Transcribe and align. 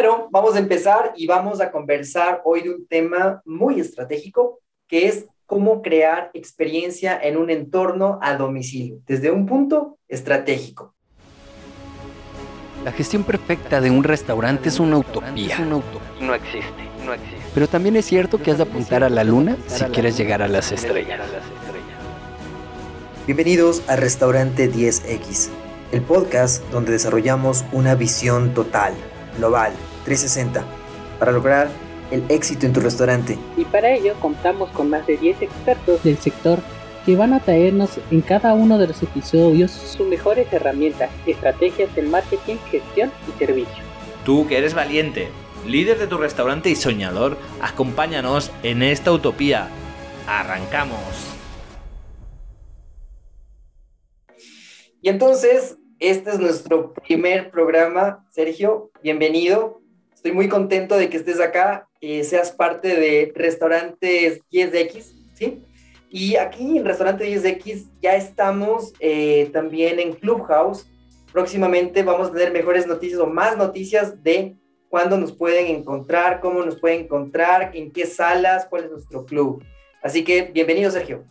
Bueno, 0.00 0.28
vamos 0.30 0.54
a 0.54 0.60
empezar 0.60 1.12
y 1.16 1.26
vamos 1.26 1.60
a 1.60 1.72
conversar 1.72 2.40
hoy 2.44 2.62
de 2.62 2.70
un 2.70 2.86
tema 2.86 3.42
muy 3.44 3.80
estratégico, 3.80 4.60
que 4.86 5.08
es 5.08 5.26
cómo 5.44 5.82
crear 5.82 6.30
experiencia 6.34 7.18
en 7.20 7.36
un 7.36 7.50
entorno 7.50 8.20
a 8.22 8.36
domicilio, 8.36 9.00
desde 9.08 9.32
un 9.32 9.44
punto 9.44 9.98
estratégico. 10.06 10.94
La 12.84 12.92
gestión 12.92 13.24
perfecta 13.24 13.80
de 13.80 13.90
un 13.90 14.04
restaurante 14.04 14.68
es 14.68 14.78
una 14.78 14.98
utopía. 14.98 15.54
Es 15.54 15.58
una 15.58 15.78
utopía. 15.78 16.20
No 16.20 16.32
existe, 16.32 16.84
no 17.04 17.14
existe. 17.14 17.36
Pero 17.52 17.66
también 17.66 17.96
es 17.96 18.04
cierto 18.04 18.40
que 18.40 18.52
has 18.52 18.58
de 18.58 18.62
apuntar 18.62 19.02
a 19.02 19.08
la 19.08 19.24
luna 19.24 19.56
si 19.66 19.82
quieres 19.86 20.16
llegar 20.16 20.42
a 20.42 20.46
las 20.46 20.70
estrellas. 20.70 21.22
Bienvenidos 23.26 23.82
a 23.88 23.96
Restaurante 23.96 24.70
10X, 24.70 25.48
el 25.90 26.02
podcast 26.02 26.62
donde 26.70 26.92
desarrollamos 26.92 27.64
una 27.72 27.96
visión 27.96 28.54
total 28.54 28.94
global 29.36 29.72
360 30.08 30.64
para 31.18 31.32
lograr 31.32 31.68
el 32.10 32.24
éxito 32.30 32.64
en 32.64 32.72
tu 32.72 32.80
restaurante. 32.80 33.38
Y 33.58 33.64
para 33.66 33.92
ello 33.92 34.14
contamos 34.20 34.70
con 34.70 34.88
más 34.88 35.06
de 35.06 35.18
10 35.18 35.42
expertos 35.42 36.02
del 36.02 36.16
sector 36.16 36.60
que 37.04 37.14
van 37.14 37.34
a 37.34 37.40
traernos 37.40 37.90
en 38.10 38.22
cada 38.22 38.54
uno 38.54 38.78
de 38.78 38.86
los 38.86 39.02
episodios 39.02 39.70
sus 39.70 40.06
mejores 40.06 40.50
herramientas, 40.50 41.10
estrategias 41.26 41.94
de 41.94 42.02
marketing, 42.02 42.56
gestión 42.70 43.12
y 43.28 43.38
servicio. 43.38 43.84
Tú 44.24 44.46
que 44.46 44.56
eres 44.56 44.74
valiente, 44.74 45.28
líder 45.66 45.98
de 45.98 46.06
tu 46.06 46.16
restaurante 46.16 46.70
y 46.70 46.76
soñador, 46.76 47.36
acompáñanos 47.60 48.50
en 48.62 48.82
esta 48.82 49.12
utopía. 49.12 49.68
Arrancamos. 50.26 50.98
Y 55.00 55.10
entonces, 55.10 55.76
este 56.00 56.30
es 56.30 56.38
nuestro 56.38 56.94
primer 56.94 57.50
programa. 57.50 58.26
Sergio, 58.30 58.90
bienvenido. 59.02 59.80
Estoy 60.28 60.36
muy 60.36 60.48
contento 60.50 60.98
de 60.98 61.08
que 61.08 61.16
estés 61.16 61.40
acá, 61.40 61.88
eh, 62.02 62.22
seas 62.22 62.52
parte 62.52 62.88
de 62.88 63.32
Restaurantes 63.34 64.42
10X, 64.52 65.14
¿sí? 65.32 65.62
Y 66.10 66.36
aquí 66.36 66.76
en 66.76 66.84
Restaurante 66.84 67.24
10X 67.24 67.86
ya 68.02 68.14
estamos 68.14 68.92
eh, 69.00 69.48
también 69.54 69.98
en 69.98 70.12
Clubhouse. 70.12 70.86
Próximamente 71.32 72.02
vamos 72.02 72.28
a 72.28 72.32
tener 72.34 72.52
mejores 72.52 72.86
noticias 72.86 73.18
o 73.20 73.26
más 73.26 73.56
noticias 73.56 74.22
de 74.22 74.54
cuándo 74.90 75.16
nos 75.16 75.32
pueden 75.32 75.74
encontrar, 75.74 76.40
cómo 76.40 76.62
nos 76.62 76.78
pueden 76.78 77.04
encontrar, 77.04 77.70
en 77.72 77.90
qué 77.90 78.04
salas, 78.04 78.66
cuál 78.68 78.84
es 78.84 78.90
nuestro 78.90 79.24
club. 79.24 79.64
Así 80.02 80.24
que 80.24 80.42
bienvenido, 80.42 80.90
Sergio. 80.90 81.24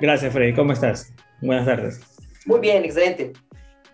Gracias, 0.00 0.32
Freddy. 0.32 0.54
¿Cómo 0.54 0.72
estás? 0.72 1.14
Buenas 1.40 1.66
tardes. 1.66 2.00
Muy 2.46 2.58
bien, 2.58 2.84
excelente. 2.84 3.32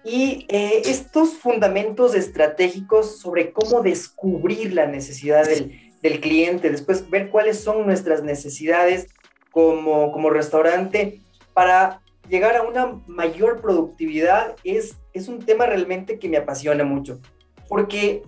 Y 0.04 0.46
eh, 0.48 0.82
estos 0.84 1.34
fundamentos 1.34 2.14
estratégicos 2.14 3.18
sobre 3.18 3.52
cómo 3.52 3.80
descubrir 3.80 4.74
la 4.74 4.86
necesidad 4.86 5.46
del, 5.46 5.92
del, 6.02 6.20
cliente, 6.20 6.70
después 6.70 7.08
ver 7.08 7.30
cuáles 7.30 7.60
son 7.60 7.86
nuestras 7.86 8.22
necesidades 8.22 9.08
como, 9.50 10.12
como 10.12 10.28
restaurante 10.28 11.22
para 11.54 12.02
llegar 12.28 12.56
a 12.56 12.62
una 12.62 13.00
mayor 13.06 13.62
productividad 13.62 14.56
es, 14.62 14.96
es 15.14 15.28
un 15.28 15.38
tema 15.38 15.66
realmente 15.66 16.18
que 16.18 16.28
me 16.28 16.36
apasiona 16.36 16.84
mucho, 16.84 17.20
porque 17.68 18.22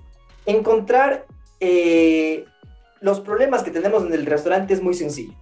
encontrar 0.46 1.26
eh, 1.60 2.44
los 3.00 3.20
problemas 3.20 3.62
que 3.62 3.70
tenemos 3.70 4.02
en 4.04 4.14
el 4.14 4.24
restaurante 4.24 4.72
es 4.72 4.82
muy 4.82 4.94
sencillo. 4.94 5.34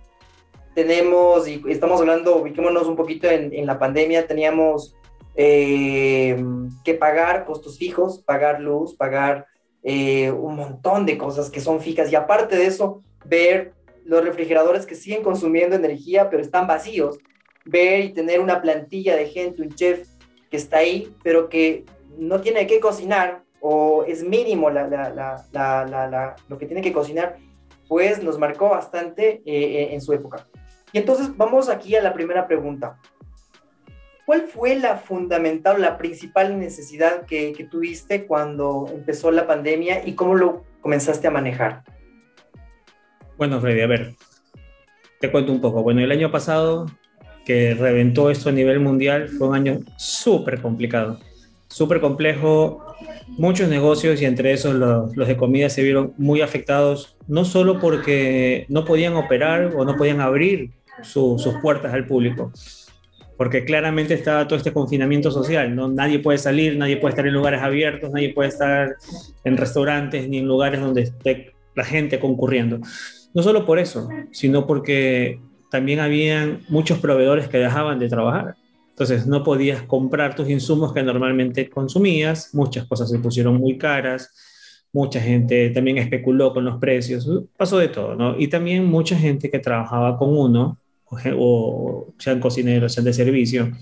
Tenemos, 0.75 1.47
y 1.47 1.63
estamos 1.69 2.01
hablando, 2.01 2.37
ubiquémonos 2.37 2.89
un 2.89 2.97
poquito 2.97 3.29
en, 3.29 3.55
en 3.55 3.67
la 3.67 3.79
pandemia, 3.79 4.27
teníamos 4.27 4.97
eh, 5.37 6.43
que 6.85 6.95
pagar 6.95 7.45
costos 7.45 7.79
fijos, 7.79 8.23
pagar 8.25 8.61
luz, 8.61 8.95
pagar 8.95 9.47
eh, 9.83 10.31
un 10.31 10.57
montón 10.57 11.07
de 11.07 11.19
cosas 11.19 11.51
que 11.51 11.61
son 11.61 11.81
fijas 11.81 12.11
y 12.11 12.15
aparte 12.15 12.57
de 12.57 12.67
eso, 12.67 13.03
ver 13.25 13.73
los 14.05 14.25
refrigeradores 14.25 14.87
que 14.87 14.95
siguen 14.95 15.23
consumiendo 15.23 15.77
energía 15.77 16.31
pero 16.31 16.43
están 16.43 16.67
vacíos, 16.67 17.19
ver 17.65 18.05
y 18.05 18.13
tener 18.13 18.41
una 18.41 18.63
plantilla 18.63 19.17
de 19.17 19.27
gente, 19.27 19.63
un 19.63 19.75
chef 19.75 20.09
que 20.51 20.57
está 20.57 20.79
ahí 20.79 21.13
pero 21.23 21.49
que 21.49 21.85
no 22.17 22.41
tiene 22.41 22.67
que 22.67 22.81
cocinar 22.81 23.43
o 23.61 24.05
es 24.05 24.23
mínimo 24.23 24.69
la, 24.69 24.87
la, 24.87 25.45
la, 25.53 26.37
lo 26.49 26.59
que 26.59 26.67
tiene 26.67 26.83
que 26.83 26.93
cocinar, 26.93 27.39
pues 27.89 28.23
nos 28.23 28.39
marcó 28.39 28.69
bastante 28.69 29.43
eh, 29.47 29.95
en 29.95 30.03
su 30.03 30.13
época. 30.13 30.47
Y 30.93 30.99
entonces 30.99 31.35
vamos 31.37 31.69
aquí 31.69 31.97
a 31.97 32.03
la 32.03 32.13
primera 32.13 32.47
pregunta. 32.47 33.01
¿Cuál 34.27 34.43
fue 34.43 34.77
la 34.77 34.97
fundamental, 34.97 35.83
la 35.83 35.99
principal 35.99 36.59
necesidad 36.59 37.27
que, 37.27 37.55
tuviste 37.71 38.25
cuando 38.25 38.87
empezó 38.93 39.31
la 39.31 39.47
pandemia 39.47 40.07
y 40.07 40.15
cómo 40.15 40.35
lo 40.35 40.65
comenzaste 40.81 41.27
a 41.27 41.31
manejar? 41.31 41.83
Bueno, 43.37 43.61
Freddy, 43.61 43.83
a 43.83 43.87
ver, 43.87 44.15
te 45.21 45.31
cuento 45.31 45.53
un 45.53 45.61
poco. 45.61 45.83
Bueno, 45.83 46.01
el 46.01 46.11
año 46.11 46.31
pasado, 46.31 46.87
que 47.45 47.75
reventó 47.75 48.31
esto 48.31 48.49
a 48.49 48.53
nivel 48.53 48.81
mundial, 48.81 49.29
fue 49.29 49.49
un 49.49 49.57
año 49.57 49.81
súper 49.99 50.63
complicado, 50.63 51.21
súper 51.69 52.01
complejo. 52.01 52.83
Muchos 53.37 53.69
negocios 53.69 54.23
y 54.23 54.25
entre 54.25 54.53
esos 54.53 54.75
los, 54.75 55.15
de 55.15 55.37
comida 55.37 55.69
se 55.69 55.83
vieron 55.83 56.15
muy 56.17 56.41
afectados, 56.41 57.19
no 57.27 57.45
solo 57.45 57.79
porque 57.79 58.65
no 58.71 58.87
podían 58.87 59.17
operar 59.17 59.75
o 59.77 59.85
no 59.85 59.97
podían 59.97 60.21
abrir 60.21 60.71
sus 61.03 61.43
puertas 61.61 61.93
al 61.93 62.07
público, 62.07 62.53
porque 63.37 63.65
claramente 63.65 64.15
estaba 64.15 64.47
todo 64.47 64.57
este 64.57 64.73
confinamiento 64.73 65.31
social, 65.31 65.75
¿no? 65.75 65.89
Nadie 65.89 66.19
puede 66.19 66.39
salir, 66.39 66.77
nadie 66.77 66.97
puede 66.97 67.13
estar 67.13 67.27
en 67.27 67.35
lugares 67.35 67.63
abiertos, 67.63 68.13
nadie 68.13 68.33
puede 68.33 68.49
estar 68.49 68.97
en 69.45 69.57
restaurantes 69.57 70.29
ni 70.29 70.39
en 70.39 70.47
lugares 70.47 70.81
donde 70.81 71.03
esté 71.03 71.53
la 71.75 71.85
gente 71.85 72.21
concurriendo. 72.21 72.79
No 73.35 73.43
solo 73.43 73.67
por 73.67 73.79
eso, 73.79 74.09
sino 74.31 74.67
porque 74.67 75.41
también 75.71 75.99
habían 75.99 76.61
muchos 76.69 76.99
proveedores 76.99 77.49
que 77.49 77.59
dejaban 77.59 77.99
de 77.99 78.09
trabajar. 78.09 78.55
Entonces 78.91 79.27
no 79.27 79.43
podías 79.43 79.83
comprar 79.83 80.37
tus 80.37 80.49
insumos 80.49 80.93
que 80.93 81.03
normalmente 81.03 81.69
consumías, 81.69 82.55
muchas 82.55 82.87
cosas 82.87 83.11
se 83.11 83.19
pusieron 83.19 83.57
muy 83.57 83.77
caras, 83.77 84.31
mucha 84.93 85.21
gente 85.21 85.71
también 85.71 85.99
especuló 85.99 86.55
con 86.55 86.65
los 86.65 86.79
precios, 86.79 87.29
pasó 87.57 87.79
de 87.79 87.89
todo, 87.89 88.15
¿no? 88.15 88.39
Y 88.39 88.47
también 88.47 88.85
mucha 88.85 89.19
gente 89.19 89.51
que 89.51 89.59
trabajaba 89.59 90.17
con 90.17 90.37
uno 90.39 90.79
o, 91.37 92.15
sean 92.19 92.41
cocineros, 92.41 92.93
sean 92.93 93.05
de 93.05 93.13
servicio, 93.13 93.73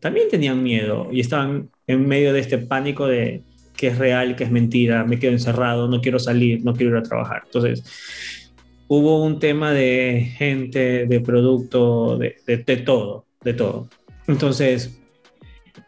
también 0.00 0.28
tenían 0.28 0.62
miedo 0.62 1.08
y 1.10 1.20
estaban 1.20 1.70
en 1.86 2.06
medio 2.06 2.32
de 2.32 2.40
este 2.40 2.58
pánico 2.58 3.06
de 3.06 3.42
que 3.76 3.88
es 3.88 3.98
real, 3.98 4.34
que 4.34 4.44
es 4.44 4.50
mentira, 4.50 5.04
me 5.04 5.18
quedo 5.18 5.32
encerrado, 5.32 5.88
no 5.88 6.00
quiero 6.00 6.18
salir, 6.18 6.64
no 6.64 6.74
quiero 6.74 6.92
ir 6.92 6.98
a 6.98 7.02
trabajar. 7.02 7.42
Entonces, 7.46 8.50
hubo 8.88 9.22
un 9.22 9.38
tema 9.38 9.72
de 9.72 10.32
gente, 10.36 11.06
de 11.06 11.20
producto, 11.20 12.18
de, 12.18 12.36
de, 12.44 12.76
todo, 12.78 13.26
de 13.44 13.54
todo. 13.54 13.88
Entonces, 14.26 15.00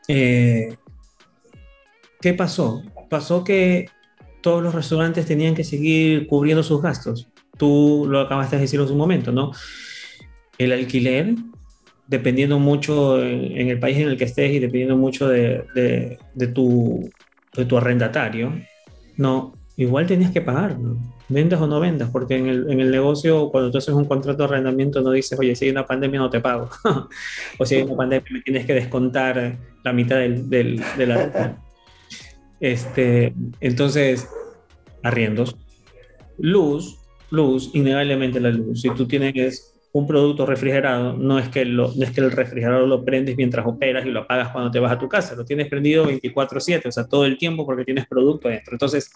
eh, 0.06 0.76
¿qué 2.20 2.32
pasó? 2.34 2.82
Pasó 3.08 3.42
que 3.42 3.88
todos 4.40 4.62
los 4.62 4.74
restaurantes 4.74 5.26
tenían 5.26 5.54
que 5.54 5.64
seguir 5.64 6.26
cubriendo 6.28 6.62
sus 6.62 6.80
gastos. 6.80 7.28
Tú 7.56 8.06
lo 8.08 8.20
acabaste 8.20 8.56
de 8.56 8.62
decir 8.62 8.80
en 8.80 8.90
un 8.90 8.96
momento, 8.96 9.32
¿no? 9.32 9.50
El 10.60 10.72
alquiler, 10.72 11.34
dependiendo 12.06 12.58
mucho 12.58 13.22
en, 13.22 13.68
el 13.68 13.78
país 13.78 13.96
en 13.96 14.08
el 14.08 14.18
que 14.18 14.24
estés 14.24 14.52
y 14.52 14.58
dependiendo 14.58 14.96
mucho 14.96 15.26
de, 15.26 15.64
de, 15.74 16.46
tu, 16.48 17.10
de 17.56 17.64
tu 17.64 17.78
arrendatario, 17.78 18.52
no, 19.16 19.54
igual 19.76 20.06
tenías 20.06 20.32
que 20.32 20.42
pagar, 20.42 20.76
vendas 21.30 21.60
o 21.62 21.66
no 21.66 21.80
vendas, 21.80 22.10
porque 22.10 22.36
en 22.36 22.46
el, 22.46 22.70
en 22.70 22.80
el, 22.80 22.90
negocio, 22.90 23.48
cuando 23.50 23.70
tú 23.70 23.78
haces 23.78 23.94
un 23.94 24.04
contrato 24.04 24.38
de 24.38 24.44
arrendamiento, 24.44 25.00
no 25.00 25.12
dices, 25.12 25.38
oye, 25.38 25.56
si 25.56 25.64
hay 25.64 25.70
una 25.70 25.86
pandemia 25.86 26.20
no 26.20 26.28
te 26.28 26.40
pago, 26.40 26.68
o 27.58 27.64
si 27.64 27.76
hay 27.76 27.82
una 27.82 27.96
pandemia 27.96 28.26
me 28.30 28.42
tienes 28.42 28.66
que 28.66 28.74
descontar 28.74 29.56
la 29.82 29.92
mitad 29.94 30.16
del, 30.16 30.50
del, 30.50 30.82
de 30.98 31.06
la... 31.06 31.58
Este, 32.60 33.32
entonces, 33.60 34.28
arriendos, 35.02 35.56
luz, 36.36 36.98
luz, 37.30 37.70
innegablemente 37.72 38.40
la 38.40 38.50
luz. 38.50 38.82
Si 38.82 38.90
tú 38.90 39.06
tienes 39.06 39.32
un 39.92 40.06
producto 40.06 40.46
refrigerado 40.46 41.14
no 41.16 41.38
es, 41.38 41.48
que 41.48 41.64
lo, 41.64 41.92
es 42.00 42.12
que 42.12 42.20
el 42.20 42.30
refrigerador 42.30 42.86
lo 42.86 43.04
prendes 43.04 43.36
mientras 43.36 43.66
operas 43.66 44.06
y 44.06 44.10
lo 44.10 44.20
apagas 44.20 44.50
cuando 44.50 44.70
te 44.70 44.78
vas 44.78 44.92
a 44.92 44.98
tu 44.98 45.08
casa, 45.08 45.34
lo 45.34 45.44
tienes 45.44 45.68
prendido 45.68 46.06
24/7, 46.06 46.86
o 46.86 46.92
sea, 46.92 47.04
todo 47.04 47.24
el 47.24 47.36
tiempo 47.36 47.66
porque 47.66 47.84
tienes 47.84 48.06
producto 48.06 48.48
dentro. 48.48 48.72
Entonces, 48.72 49.10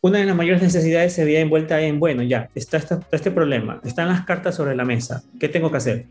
una 0.00 0.18
de 0.18 0.26
las 0.26 0.36
mayores 0.36 0.62
necesidades 0.62 1.12
se 1.12 1.24
veía 1.24 1.40
envuelta 1.40 1.80
en, 1.80 2.00
bueno, 2.00 2.22
ya, 2.22 2.50
está, 2.54 2.78
está, 2.78 3.00
este 3.12 3.30
problema, 3.30 3.80
están 3.84 4.08
las 4.08 4.24
cartas 4.24 4.56
sobre 4.56 4.74
la 4.74 4.84
mesa, 4.84 5.22
¿qué 5.38 5.48
tengo 5.48 5.70
que 5.70 5.76
hacer? 5.76 6.06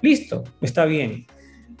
Listo, 0.00 0.44
está 0.60 0.84
bien. 0.84 1.26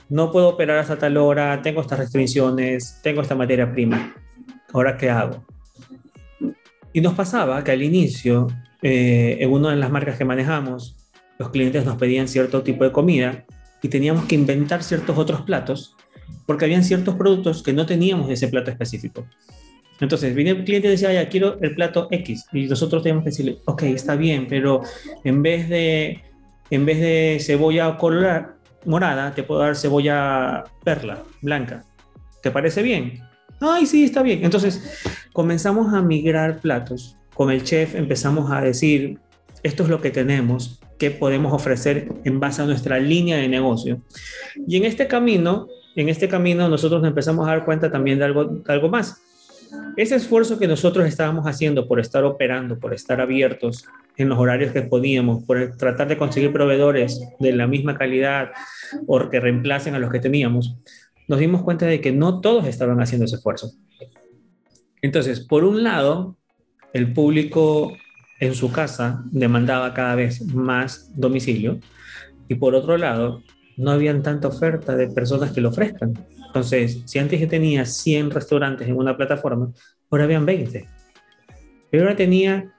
No 0.08 0.30
puedo 0.30 0.48
operar 0.50 0.78
hasta 0.78 0.98
tal 0.98 1.16
hora, 1.16 1.62
tengo 1.62 1.80
estas 1.80 1.98
restricciones, 1.98 3.00
tengo 3.02 3.22
esta 3.22 3.34
materia 3.34 3.72
prima. 3.72 4.14
¿Ahora 4.72 4.96
qué 4.96 5.08
hago? 5.08 5.44
Y 6.92 7.00
nos 7.00 7.14
pasaba 7.14 7.64
que 7.64 7.70
al 7.70 7.82
inicio 7.82 8.48
eh, 8.82 9.38
en 9.40 9.50
una 9.50 9.70
de 9.70 9.76
las 9.76 9.90
marcas 9.90 10.16
que 10.16 10.24
manejamos, 10.24 10.96
los 11.38 11.50
clientes 11.50 11.84
nos 11.84 11.96
pedían 11.96 12.28
cierto 12.28 12.62
tipo 12.62 12.84
de 12.84 12.92
comida 12.92 13.44
y 13.82 13.88
teníamos 13.88 14.24
que 14.26 14.34
inventar 14.34 14.82
ciertos 14.82 15.16
otros 15.16 15.42
platos 15.42 15.96
porque 16.46 16.64
habían 16.64 16.84
ciertos 16.84 17.14
productos 17.14 17.62
que 17.62 17.72
no 17.72 17.86
teníamos 17.86 18.30
ese 18.30 18.48
plato 18.48 18.70
específico. 18.70 19.26
Entonces, 20.00 20.34
viene 20.34 20.50
el 20.50 20.64
cliente 20.64 20.88
y 20.88 20.90
decía, 20.92 21.12
ya 21.12 21.28
quiero 21.28 21.58
el 21.60 21.74
plato 21.74 22.08
X. 22.10 22.46
Y 22.52 22.66
nosotros 22.66 23.02
tenemos 23.02 23.22
que 23.22 23.30
decirle, 23.30 23.58
ok, 23.66 23.82
está 23.84 24.16
bien, 24.16 24.46
pero 24.48 24.82
en 25.22 25.42
vez 25.42 25.68
de, 25.68 26.20
en 26.70 26.84
vez 26.84 26.98
de 27.00 27.38
cebolla 27.40 27.96
color, 27.96 28.56
morada, 28.84 29.32
te 29.32 29.44
puedo 29.44 29.60
dar 29.60 29.76
cebolla 29.76 30.64
perla, 30.84 31.22
blanca. 31.40 31.84
¿Te 32.42 32.50
parece 32.50 32.82
bien? 32.82 33.20
Ay, 33.60 33.86
sí, 33.86 34.04
está 34.04 34.22
bien. 34.22 34.44
Entonces, 34.44 35.00
comenzamos 35.32 35.94
a 35.94 36.02
migrar 36.02 36.58
platos. 36.58 37.16
Con 37.34 37.50
el 37.50 37.62
chef 37.62 37.94
empezamos 37.94 38.50
a 38.50 38.60
decir, 38.60 39.18
esto 39.62 39.84
es 39.84 39.88
lo 39.88 40.00
que 40.00 40.10
tenemos, 40.10 40.80
qué 40.98 41.10
podemos 41.10 41.52
ofrecer 41.52 42.08
en 42.24 42.40
base 42.40 42.62
a 42.62 42.66
nuestra 42.66 42.98
línea 42.98 43.36
de 43.36 43.48
negocio. 43.48 44.02
Y 44.66 44.76
en 44.76 44.84
este 44.84 45.06
camino, 45.06 45.68
en 45.96 46.08
este 46.08 46.28
camino 46.28 46.68
nosotros 46.68 47.00
nos 47.00 47.08
empezamos 47.08 47.46
a 47.46 47.52
dar 47.52 47.64
cuenta 47.64 47.90
también 47.90 48.18
de 48.18 48.24
algo, 48.24 48.44
de 48.44 48.72
algo 48.72 48.88
más. 48.88 49.20
Ese 49.96 50.16
esfuerzo 50.16 50.58
que 50.58 50.68
nosotros 50.68 51.06
estábamos 51.06 51.46
haciendo 51.46 51.88
por 51.88 52.00
estar 52.00 52.24
operando, 52.24 52.78
por 52.78 52.92
estar 52.92 53.20
abiertos 53.20 53.86
en 54.16 54.28
los 54.28 54.38
horarios 54.38 54.72
que 54.72 54.82
podíamos, 54.82 55.44
por 55.44 55.76
tratar 55.76 56.08
de 56.08 56.18
conseguir 56.18 56.52
proveedores 56.52 57.20
de 57.40 57.52
la 57.52 57.66
misma 57.66 57.96
calidad 57.96 58.50
o 59.06 59.28
que 59.30 59.40
reemplacen 59.40 59.94
a 59.94 59.98
los 59.98 60.10
que 60.10 60.20
teníamos, 60.20 60.76
nos 61.28 61.38
dimos 61.38 61.62
cuenta 61.62 61.86
de 61.86 62.00
que 62.00 62.12
no 62.12 62.40
todos 62.40 62.66
estaban 62.66 63.00
haciendo 63.00 63.24
ese 63.24 63.36
esfuerzo. 63.36 63.72
Entonces, 65.00 65.40
por 65.40 65.64
un 65.64 65.82
lado, 65.82 66.36
el 66.92 67.12
público 67.12 67.96
en 68.40 68.54
su 68.54 68.72
casa 68.72 69.22
demandaba 69.30 69.94
cada 69.94 70.14
vez 70.14 70.42
más 70.46 71.10
domicilio 71.14 71.78
y 72.48 72.56
por 72.56 72.74
otro 72.74 72.98
lado, 72.98 73.42
no 73.76 73.90
habían 73.92 74.22
tanta 74.22 74.48
oferta 74.48 74.94
de 74.96 75.08
personas 75.08 75.52
que 75.52 75.60
lo 75.60 75.70
ofrezcan. 75.70 76.12
Entonces, 76.46 77.02
si 77.06 77.18
antes 77.18 77.40
yo 77.40 77.48
tenía 77.48 77.86
100 77.86 78.30
restaurantes 78.30 78.86
en 78.86 78.96
una 78.96 79.16
plataforma, 79.16 79.72
ahora 80.10 80.24
habían 80.24 80.44
20. 80.44 80.86
Pero 81.90 82.02
ahora 82.02 82.16
tenía 82.16 82.70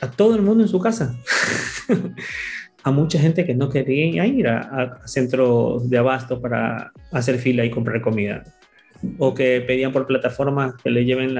a 0.00 0.10
todo 0.10 0.36
el 0.36 0.42
mundo 0.42 0.64
en 0.64 0.68
su 0.68 0.78
casa. 0.80 1.16
a 2.84 2.90
mucha 2.90 3.18
gente 3.18 3.46
que 3.46 3.54
no 3.54 3.68
quería 3.68 4.26
ir 4.26 4.48
a, 4.48 5.00
centros 5.06 5.88
de 5.88 5.98
abasto 5.98 6.40
para 6.40 6.92
hacer 7.12 7.38
fila 7.38 7.64
y 7.64 7.70
comprar 7.70 8.02
comida. 8.02 8.42
O 9.18 9.34
que 9.34 9.60
pedían 9.66 9.92
por 9.92 10.06
plataforma 10.06 10.76
que 10.82 10.90
le 10.90 11.04
lleven 11.04 11.34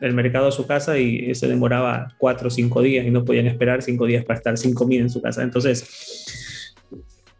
el 0.00 0.14
mercado 0.14 0.48
a 0.48 0.52
su 0.52 0.66
casa 0.66 0.98
y 0.98 1.34
se 1.34 1.46
demoraba 1.46 2.14
cuatro 2.18 2.48
o 2.48 2.50
cinco 2.50 2.82
días 2.82 3.06
y 3.06 3.10
no 3.10 3.24
podían 3.24 3.46
esperar 3.46 3.82
cinco 3.82 4.06
días 4.06 4.24
para 4.24 4.38
estar 4.38 4.56
sin 4.56 4.74
comida 4.74 5.02
en 5.02 5.10
su 5.10 5.20
casa. 5.20 5.42
Entonces, 5.42 6.74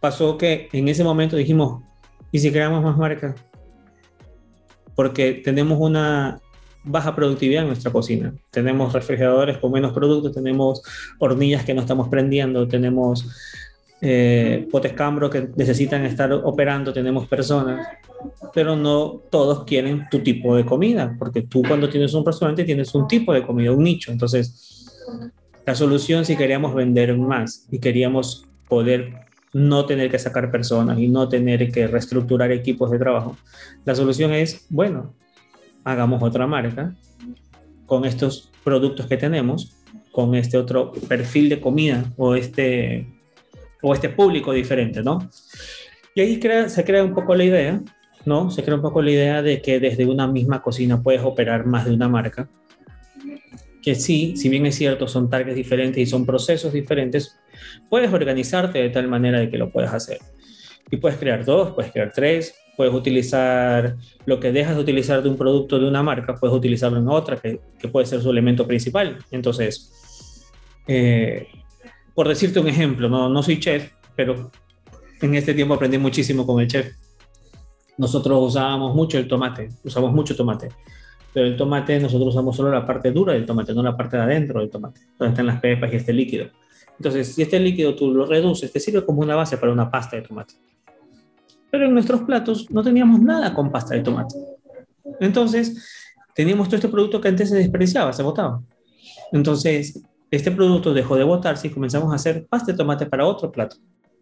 pasó 0.00 0.36
que 0.36 0.68
en 0.72 0.88
ese 0.88 1.04
momento 1.04 1.36
dijimos, 1.36 1.82
¿y 2.30 2.38
si 2.38 2.50
creamos 2.50 2.82
más 2.82 2.96
marcas? 2.96 3.34
Porque 4.94 5.32
tenemos 5.44 5.78
una 5.80 6.40
baja 6.84 7.14
productividad 7.14 7.62
en 7.62 7.68
nuestra 7.68 7.92
cocina. 7.92 8.34
Tenemos 8.50 8.92
refrigeradores 8.92 9.58
con 9.58 9.72
menos 9.72 9.92
productos, 9.92 10.32
tenemos 10.32 10.82
hornillas 11.18 11.64
que 11.64 11.74
no 11.74 11.82
estamos 11.82 12.08
prendiendo, 12.08 12.66
tenemos 12.68 13.26
eh, 14.02 14.68
que 15.30 15.48
necesitan 15.56 16.04
estar 16.04 16.32
operando, 16.32 16.92
tenemos 16.92 17.28
personas, 17.28 17.86
pero 18.54 18.76
no 18.76 19.20
todos 19.30 19.64
quieren 19.64 20.06
tu 20.10 20.20
tipo 20.20 20.56
de 20.56 20.64
comida, 20.64 21.14
porque 21.18 21.42
tú 21.42 21.62
cuando 21.66 21.88
tienes 21.88 22.14
un 22.14 22.24
restaurante 22.24 22.64
tienes 22.64 22.94
un 22.94 23.06
tipo 23.06 23.32
de 23.32 23.42
comida, 23.42 23.72
un 23.72 23.84
nicho. 23.84 24.10
Entonces, 24.10 24.86
la 25.66 25.74
solución 25.74 26.24
si 26.24 26.36
queríamos 26.36 26.74
vender 26.74 27.16
más 27.16 27.66
y 27.70 27.78
queríamos 27.78 28.46
poder 28.68 29.12
no 29.52 29.84
tener 29.84 30.10
que 30.10 30.18
sacar 30.18 30.50
personas 30.50 30.98
y 30.98 31.08
no 31.08 31.28
tener 31.28 31.70
que 31.72 31.86
reestructurar 31.86 32.52
equipos 32.52 32.90
de 32.90 32.98
trabajo, 32.98 33.36
la 33.84 33.94
solución 33.94 34.32
es, 34.32 34.66
bueno, 34.70 35.12
hagamos 35.84 36.22
otra 36.22 36.46
marca 36.46 36.94
con 37.86 38.04
estos 38.04 38.50
productos 38.62 39.06
que 39.06 39.16
tenemos, 39.16 39.76
con 40.12 40.34
este 40.34 40.56
otro 40.56 40.92
perfil 41.08 41.48
de 41.48 41.60
comida 41.60 42.04
o 42.16 42.34
este, 42.34 43.06
o 43.82 43.94
este 43.94 44.08
público 44.08 44.52
diferente, 44.52 45.02
¿no? 45.02 45.18
Y 46.14 46.20
ahí 46.20 46.40
se 46.68 46.84
crea 46.84 47.04
un 47.04 47.14
poco 47.14 47.34
la 47.34 47.44
idea, 47.44 47.80
¿no? 48.24 48.50
Se 48.50 48.62
crea 48.62 48.76
un 48.76 48.82
poco 48.82 49.02
la 49.02 49.10
idea 49.10 49.42
de 49.42 49.62
que 49.62 49.80
desde 49.80 50.06
una 50.06 50.26
misma 50.26 50.62
cocina 50.62 51.02
puedes 51.02 51.22
operar 51.22 51.66
más 51.66 51.84
de 51.84 51.94
una 51.94 52.08
marca. 52.08 52.48
Que 53.82 53.94
sí, 53.94 54.36
si 54.36 54.48
bien 54.48 54.66
es 54.66 54.74
cierto, 54.74 55.08
son 55.08 55.30
targets 55.30 55.56
diferentes 55.56 56.02
y 56.02 56.06
son 56.06 56.26
procesos 56.26 56.72
diferentes, 56.72 57.38
puedes 57.88 58.12
organizarte 58.12 58.80
de 58.80 58.90
tal 58.90 59.08
manera 59.08 59.38
de 59.38 59.50
que 59.50 59.56
lo 59.56 59.70
puedas 59.70 59.94
hacer. 59.94 60.18
Y 60.90 60.96
puedes 60.96 61.18
crear 61.18 61.44
dos, 61.44 61.72
puedes 61.72 61.92
crear 61.92 62.12
tres, 62.12 62.54
puedes 62.76 62.92
utilizar 62.92 63.96
lo 64.26 64.40
que 64.40 64.52
dejas 64.52 64.74
de 64.74 64.82
utilizar 64.82 65.22
de 65.22 65.28
un 65.28 65.36
producto 65.36 65.78
de 65.78 65.86
una 65.86 66.02
marca, 66.02 66.34
puedes 66.34 66.56
utilizarlo 66.56 66.98
en 66.98 67.08
otra, 67.08 67.36
que, 67.36 67.60
puede 67.88 68.06
ser 68.06 68.20
su 68.20 68.30
elemento 68.30 68.66
principal. 68.66 69.18
Entonces, 69.30 70.50
eh, 70.88 71.46
por 72.14 72.28
decirte 72.28 72.60
un 72.60 72.68
ejemplo, 72.68 73.08
no, 73.08 73.28
no 73.28 73.42
soy 73.42 73.58
chef, 73.58 73.92
pero 74.16 74.50
en 75.20 75.34
este 75.34 75.54
tiempo 75.54 75.74
aprendí 75.74 75.98
muchísimo 75.98 76.46
con 76.46 76.60
el 76.60 76.68
chef. 76.68 76.92
Nosotros 77.98 78.38
usábamos 78.50 78.94
mucho 78.94 79.18
el 79.18 79.28
tomate, 79.28 79.68
usamos 79.84 80.12
mucho 80.12 80.34
tomate, 80.34 80.68
pero 81.32 81.46
el 81.46 81.56
tomate 81.56 82.00
nosotros 82.00 82.28
usamos 82.30 82.56
solo 82.56 82.70
la 82.70 82.86
parte 82.86 83.10
dura 83.10 83.34
del 83.34 83.46
tomate, 83.46 83.74
no 83.74 83.82
la 83.82 83.96
parte 83.96 84.16
de 84.16 84.22
adentro 84.22 84.60
del 84.60 84.70
tomate, 84.70 85.00
donde 85.18 85.32
están 85.32 85.46
las 85.46 85.60
pepas 85.60 85.92
y 85.92 85.96
este 85.96 86.12
líquido. 86.12 86.48
Entonces, 86.98 87.34
si 87.34 87.42
este 87.42 87.58
líquido 87.60 87.94
tú 87.94 88.10
lo 88.10 88.26
reduces, 88.26 88.72
te 88.72 88.80
sirve 88.80 89.04
como 89.04 89.20
una 89.20 89.34
base 89.34 89.56
para 89.56 89.72
una 89.72 89.90
pasta 89.90 90.16
de 90.16 90.22
tomate 90.22 90.54
pero 91.70 91.86
en 91.86 91.94
nuestros 91.94 92.22
platos 92.22 92.70
no 92.70 92.82
teníamos 92.82 93.20
nada 93.20 93.54
con 93.54 93.70
pasta 93.70 93.94
de 93.94 94.00
tomate. 94.00 94.34
Entonces, 95.20 96.14
teníamos 96.34 96.68
todo 96.68 96.76
este 96.76 96.88
producto 96.88 97.20
que 97.20 97.28
antes 97.28 97.48
se 97.48 97.56
despreciaba, 97.56 98.12
se 98.12 98.22
botaba. 98.22 98.60
Entonces, 99.32 100.02
este 100.30 100.50
producto 100.50 100.94
dejó 100.94 101.16
de 101.16 101.24
botarse 101.24 101.68
y 101.68 101.70
comenzamos 101.70 102.12
a 102.12 102.16
hacer 102.16 102.46
pasta 102.46 102.72
de 102.72 102.78
tomate 102.78 103.06
para 103.06 103.26
otro 103.26 103.50
plato. 103.50 103.76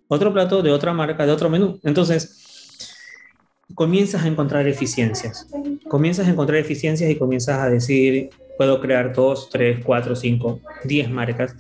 Otro 0.08 0.32
plato 0.32 0.62
de 0.62 0.70
otra 0.70 0.92
marca, 0.92 1.26
de 1.26 1.32
otro 1.32 1.50
menú. 1.50 1.78
Entonces, 1.84 2.86
comienzas 3.74 4.24
a 4.24 4.28
encontrar 4.28 4.66
eficiencias. 4.66 5.46
Comienzas 5.88 6.26
a 6.26 6.30
encontrar 6.30 6.58
eficiencias 6.58 7.10
y 7.10 7.16
comienzas 7.16 7.58
a 7.58 7.68
decir, 7.68 8.30
puedo 8.56 8.80
crear 8.80 9.14
dos, 9.14 9.50
tres, 9.50 9.84
cuatro, 9.84 10.16
cinco, 10.16 10.60
diez 10.84 11.10
marcas 11.10 11.54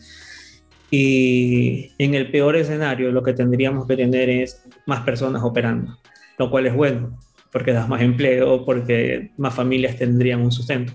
y 0.90 1.92
en 1.98 2.14
el 2.14 2.30
peor 2.30 2.56
escenario 2.56 3.12
lo 3.12 3.22
que 3.22 3.34
tendríamos 3.34 3.86
que 3.86 3.96
tener 3.96 4.30
es 4.30 4.62
más 4.86 5.00
personas 5.02 5.42
operando, 5.42 5.98
lo 6.38 6.50
cual 6.50 6.66
es 6.66 6.74
bueno, 6.74 7.18
porque 7.52 7.72
das 7.72 7.88
más 7.88 8.00
empleo, 8.00 8.64
porque 8.64 9.32
más 9.36 9.54
familias 9.54 9.96
tendrían 9.96 10.40
un 10.40 10.52
sustento. 10.52 10.94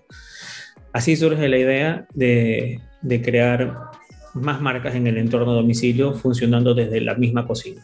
Así 0.94 1.16
surge 1.16 1.50
la 1.50 1.58
idea 1.58 2.08
de, 2.14 2.80
de 3.02 3.22
crear 3.22 3.76
más 4.34 4.62
marcas 4.62 4.96
en 4.96 5.08
el 5.08 5.18
entorno 5.18 5.54
domicilio 5.54 6.14
funcionando 6.14 6.74
desde 6.74 7.02
la 7.02 7.16
misma 7.16 7.46
cocina. 7.46 7.84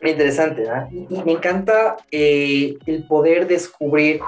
Muy 0.00 0.12
interesante, 0.12 0.62
¿verdad? 0.62 0.88
Y 0.90 1.22
me 1.24 1.32
encanta 1.32 1.96
eh, 2.10 2.76
el 2.86 3.06
poder 3.06 3.48
descubrir 3.48 4.20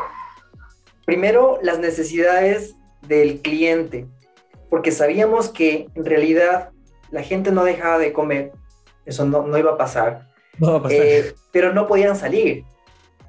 primero 1.05 1.59
las 1.63 1.79
necesidades 1.79 2.75
del 3.07 3.41
cliente, 3.41 4.07
porque 4.69 4.91
sabíamos 4.91 5.49
que 5.49 5.89
en 5.95 6.05
realidad 6.05 6.71
la 7.11 7.23
gente 7.23 7.53
no 7.53 7.65
dejaba 7.65 7.99
de 7.99 8.13
comer, 8.13 8.53
eso 9.07 9.25
no, 9.25 9.47
no 9.47 9.59
iba 9.59 9.73
a 9.73 9.77
pasar, 9.77 10.29
eh, 10.91 11.33
pero 11.53 11.73
no 11.73 11.87
podían 11.87 12.17
salir. 12.17 12.65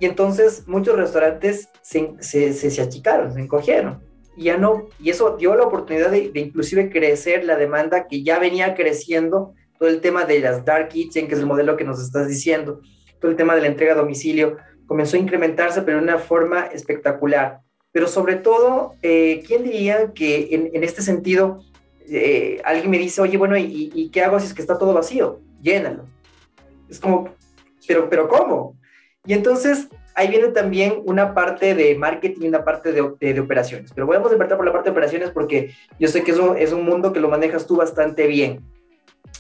Y 0.02 0.08
entonces 0.08 0.68
muchos 0.68 0.96
restaurantes 0.96 1.70
se, 1.84 2.16
se, 2.22 2.54
se, 2.54 2.82
achicaron, 2.82 3.36
se 3.36 3.40
encogieron. 3.40 4.02
Y 4.36 4.46
ya 4.46 4.58
no, 4.58 4.88
y 5.00 5.12
eso 5.12 5.38
dio 5.38 5.56
la 5.56 5.66
oportunidad 5.66 6.10
de, 6.10 6.32
inclusive 6.34 6.90
crecer 6.90 7.46
la 7.46 7.56
demanda 7.56 8.08
que 8.08 8.24
ya 8.24 8.40
venía 8.40 8.74
creciendo, 8.74 9.54
todo 9.78 9.90
el 9.90 10.02
tema 10.02 10.26
de 10.26 10.40
las 10.40 10.66
dark 10.66 10.90
kitchen, 10.90 11.28
que 11.28 11.36
es 11.36 11.40
el 11.40 11.46
modelo 11.46 11.78
que 11.78 11.84
nos 11.84 12.02
estás 12.02 12.28
diciendo, 12.28 12.82
todo 13.20 13.30
el 13.30 13.38
tema 13.38 13.54
de 13.54 13.62
la 13.62 13.68
entrega 13.68 13.94
a 13.94 13.98
domicilio, 13.98 14.58
comenzó 14.88 15.18
a 15.18 15.20
incrementarse, 15.20 15.84
pero 15.84 15.98
de 15.98 16.04
una 16.04 16.18
forma 16.18 16.66
espectacular. 16.66 17.60
Pero 17.92 18.08
sobre 18.08 18.38
todo, 18.38 18.96
eh, 19.04 19.44
¿quién 19.46 19.64
diría 19.64 20.14
que 20.16 20.72
en, 20.74 20.84
este 20.84 21.04
sentido 21.04 21.62
eh, 22.10 22.60
alguien 22.66 22.90
me 22.90 22.98
dice, 22.98 23.22
oye, 23.22 23.38
bueno, 23.38 23.56
¿y, 23.56 24.10
qué 24.12 24.24
hago 24.24 24.40
si 24.40 24.48
es 24.48 24.56
que 24.56 24.64
está 24.64 24.80
todo 24.80 24.96
vacío? 24.96 25.42
Llénalo. 25.62 26.06
Es 26.90 27.00
como, 27.00 27.30
pero, 27.88 28.10
pero 28.10 28.28
¿cómo? 28.28 28.81
Y 29.26 29.34
entonces 29.34 29.88
ahí 30.16 30.28
viene 30.28 30.50
también 30.50 31.02
una 31.06 31.34
parte 31.34 31.74
de 31.76 31.96
marketing 31.96 32.42
y 32.42 32.48
una 32.48 32.64
parte 32.64 32.92
de, 32.92 33.14
de, 33.20 33.40
operaciones. 33.40 33.92
Pero 33.94 34.12
a 34.12 34.16
empezar 34.16 34.58
por 34.58 34.66
la 34.66 34.74
parte 34.74 34.90
de 34.90 34.92
operaciones 34.92 35.30
porque 35.32 35.74
yo 36.00 36.08
sé 36.08 36.24
que 36.24 36.32
eso 36.32 36.56
es 36.56 36.74
un 36.74 36.86
mundo 36.86 37.14
que 37.14 37.20
lo 37.20 37.30
manejas 37.30 37.66
tú 37.66 37.78
bastante 37.78 38.28
bien. 38.28 38.62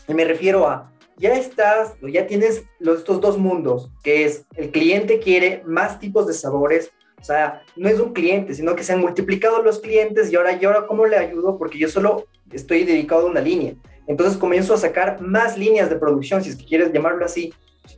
Y 0.07 0.13
me 0.13 0.25
refiero 0.25 0.67
a, 0.67 0.91
ya 1.17 1.35
estás, 1.35 1.93
ya 2.01 2.25
tienes 2.27 2.63
los, 2.79 2.99
estos 2.99 3.21
dos 3.21 3.37
mundos, 3.37 3.91
que 4.03 4.25
es 4.25 4.45
el 4.55 4.71
cliente 4.71 5.19
quiere 5.19 5.61
más 5.65 5.99
tipos 5.99 6.27
de 6.27 6.33
sabores, 6.33 6.91
o 7.19 7.23
sea, 7.23 7.61
no 7.75 7.87
es 7.87 7.99
un 7.99 8.13
cliente, 8.13 8.55
sino 8.55 8.75
que 8.75 8.83
se 8.83 8.93
han 8.93 9.01
multiplicado 9.01 9.61
los 9.61 9.79
clientes 9.79 10.31
y 10.31 10.35
ahora, 10.35 10.57
¿y 10.59 10.65
ahora 10.65 10.87
cómo 10.87 11.05
le 11.05 11.17
ayudo? 11.17 11.59
Porque 11.59 11.77
yo 11.77 11.87
solo 11.87 12.25
estoy 12.51 12.83
dedicado 12.83 13.27
a 13.27 13.29
una 13.29 13.41
línea. 13.41 13.75
Entonces 14.07 14.37
comienzo 14.37 14.73
a 14.73 14.77
sacar 14.77 15.21
más 15.21 15.57
líneas 15.57 15.89
de 15.89 15.97
producción, 15.97 16.43
si 16.43 16.49
es 16.49 16.55
que 16.55 16.65
quieres 16.65 16.91
llamarlo 16.91 17.23
así. 17.23 17.53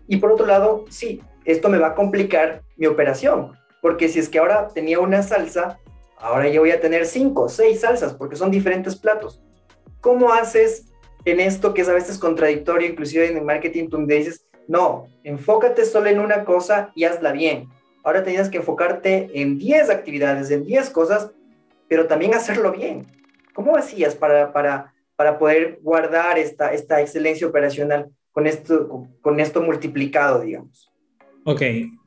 Y 0.07 0.17
por 0.17 0.33
otro 0.33 0.45
lado, 0.45 0.83
sí, 0.89 1.21
esto 1.45 1.69
me 1.69 1.77
va 1.77 1.88
a 1.88 1.95
complicar 1.95 2.62
mi 2.77 2.88
operación, 2.88 3.57
porque 3.81 4.09
si 4.09 4.19
es 4.19 4.29
que 4.29 4.39
ahora 4.39 4.67
tenía 4.67 5.00
una 5.00 5.23
salsa, 5.23 5.79
ahora 6.17 6.47
yo 6.50 6.62
voy 6.62 6.71
a 6.71 6.81
tener 6.81 7.05
cinco, 7.05 7.50
seis 7.50 7.81
salsas, 7.81 8.13
porque 8.13 8.35
son 8.35 8.51
diferentes 8.51 8.95
platos. 8.95 9.41
¿Cómo 10.01 10.31
haces 10.31 10.93
en 11.25 11.39
esto 11.39 11.73
que 11.73 11.81
es 11.81 11.89
a 11.89 11.93
veces 11.93 12.17
contradictorio, 12.17 12.88
inclusive 12.88 13.29
en 13.29 13.38
el 13.38 13.43
marketing, 13.43 13.89
donde 13.89 14.15
dices, 14.15 14.45
no, 14.67 15.07
enfócate 15.23 15.85
solo 15.85 16.07
en 16.07 16.19
una 16.19 16.45
cosa 16.45 16.91
y 16.95 17.05
hazla 17.05 17.31
bien. 17.31 17.69
Ahora 18.03 18.23
tenías 18.23 18.50
que 18.50 18.57
enfocarte 18.57 19.29
en 19.33 19.57
10 19.57 19.89
actividades, 19.89 20.51
en 20.51 20.65
10 20.65 20.89
cosas, 20.89 21.31
pero 21.88 22.07
también 22.07 22.33
hacerlo 22.33 22.71
bien. 22.71 23.07
¿Cómo 23.53 23.77
hacías 23.77 24.15
para, 24.15 24.51
para, 24.51 24.93
para 25.15 25.38
poder 25.38 25.79
guardar 25.81 26.38
esta, 26.38 26.73
esta 26.73 27.01
excelencia 27.01 27.47
operacional 27.47 28.09
con 28.31 28.47
esto, 28.47 29.07
con 29.21 29.39
esto 29.39 29.62
multiplicado, 29.62 30.41
digamos? 30.41 30.92
Ok, 31.45 31.62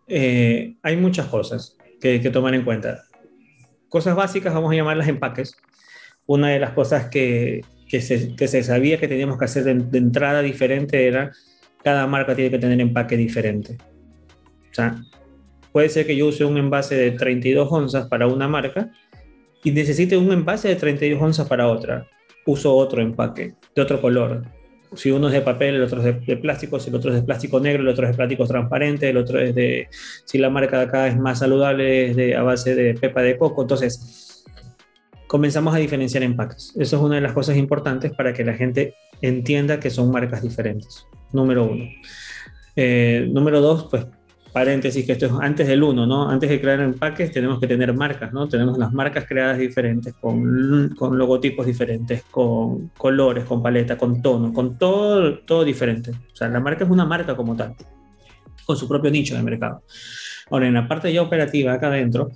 eh, 0.09 0.77
hay 0.83 0.97
muchas 0.97 1.27
cosas 1.27 1.77
que, 2.01 2.21
que 2.21 2.31
tomar 2.31 2.55
en 2.55 2.65
cuenta. 2.65 3.03
Cosas 3.89 4.17
básicas, 4.17 4.55
vamos 4.55 4.73
a 4.73 4.77
llamarlas 4.77 5.09
empaques. 5.09 5.57
Una 6.27 6.49
de 6.49 6.59
las 6.59 6.73
cosas 6.73 7.09
que, 7.09 7.63
que, 7.89 8.01
se, 8.01 8.35
que 8.35 8.49
se 8.49 8.63
sabía 8.63 8.99
que 8.99 9.09
teníamos 9.09 9.39
que 9.39 9.45
hacer 9.45 9.65
de, 9.65 9.75
de 9.75 9.99
entrada 9.99 10.43
diferente 10.43 11.07
era 11.07 11.33
cada 11.83 12.07
marca 12.07 12.35
tiene 12.35 12.51
que 12.51 12.59
tener 12.59 12.81
empaque 12.81 13.17
diferente. 13.17 13.77
O 14.71 14.75
sea, 14.75 15.01
puede 15.71 15.89
ser 15.89 16.07
que 16.07 16.17
yo 16.17 16.27
use 16.27 16.45
un 16.45 16.57
envase 16.57 16.97
de 16.97 17.13
32 17.13 17.71
onzas 17.71 18.09
para 18.09 18.27
una 18.27 18.49
marca 18.49 18.91
y 19.63 19.71
necesite 19.71 20.17
un 20.17 20.33
envase 20.33 20.69
de 20.69 20.77
32 20.77 21.23
onzas 21.23 21.49
para 21.49 21.69
otra. 21.69 22.09
Uso 22.45 22.75
otro 22.75 23.03
empaque, 23.03 23.55
de 23.75 23.83
otro 23.83 24.01
color. 24.01 24.43
Si 24.95 25.11
uno 25.11 25.29
es 25.29 25.33
de 25.33 25.41
papel, 25.41 25.75
el 25.75 25.83
otro 25.83 26.01
es 26.01 26.27
de, 26.27 26.37
plástico, 26.37 26.79
si 26.79 26.91
el 26.91 26.97
otro 26.97 27.11
es 27.11 27.17
de 27.17 27.23
plástico 27.23 27.61
negro, 27.61 27.83
el 27.83 27.89
otro 27.89 28.05
es 28.05 28.13
de 28.13 28.17
plástico 28.17 28.47
transparente, 28.47 29.09
el 29.11 29.17
otro 29.17 29.41
es 29.41 29.55
de, 29.55 29.89
si 30.25 30.39
la 30.39 30.51
marca 30.51 30.79
de 30.79 30.85
acá 30.85 31.09
es 31.09 31.19
más 31.19 31.41
saludable, 31.41 32.11
es 32.11 32.17
de, 32.17 32.37
a 32.37 32.43
base 32.43 32.75
de 32.75 32.95
pepa 32.95 33.23
de 33.23 33.37
coco. 33.37 33.63
Entonces, 33.63 34.45
comenzamos 35.27 35.75
a 35.75 35.79
diferenciar 35.79 36.23
empaques. 36.23 36.73
Eso 36.77 36.97
es 36.97 37.03
una 37.03 37.17
de 37.17 37.21
las 37.21 37.33
cosas 37.33 37.57
importantes 37.57 38.13
para 38.13 38.33
que 38.33 38.45
la 38.45 38.55
gente 38.55 38.95
entienda 39.21 39.81
que 39.81 39.91
son 39.91 40.11
marcas 40.11 40.43
diferentes. 40.43 41.07
Número 41.33 41.65
uno. 41.65 41.85
Eh, 42.77 43.27
número 43.31 43.61
dos, 43.61 43.89
pues 43.91 44.07
paréntesis, 44.57 45.05
que 45.05 45.13
esto 45.13 45.27
es 45.27 45.33
antes 45.39 45.69
del 45.69 45.83
uno, 45.83 46.07
¿no? 46.07 46.31
Antes 46.31 46.49
de 46.49 46.59
crear 46.59 46.81
empaques 46.81 47.31
tenemos 47.31 47.61
que 47.61 47.67
tener 47.67 47.93
marcas, 47.93 48.33
¿no? 48.33 48.49
Tenemos 48.49 48.79
las 48.79 48.91
marcas 48.91 49.27
creadas 49.29 49.59
diferentes, 49.59 50.15
con, 50.15 50.95
con 50.97 51.19
logotipos 51.19 51.67
diferentes, 51.67 52.23
con 52.31 52.89
colores, 52.97 53.45
con 53.45 53.63
paleta, 53.63 53.99
con 53.99 54.23
tono, 54.23 54.55
con 54.55 54.79
todo, 54.79 55.41
todo 55.41 55.63
diferente. 55.63 56.13
O 56.33 56.35
sea, 56.35 56.49
la 56.49 56.59
marca 56.59 56.85
es 56.85 56.91
una 56.91 57.05
marca 57.05 57.37
como 57.37 57.55
tal, 57.55 57.77
con 58.65 58.79
su 58.79 58.89
propio 58.89 59.11
nicho 59.11 59.37
de 59.37 59.43
mercado. 59.43 59.83
Ahora, 60.49 60.67
en 60.67 60.73
la 60.73 60.89
parte 60.89 61.13
ya 61.13 61.21
operativa, 61.21 61.75
acá 61.75 61.89
adentro, 61.89 62.31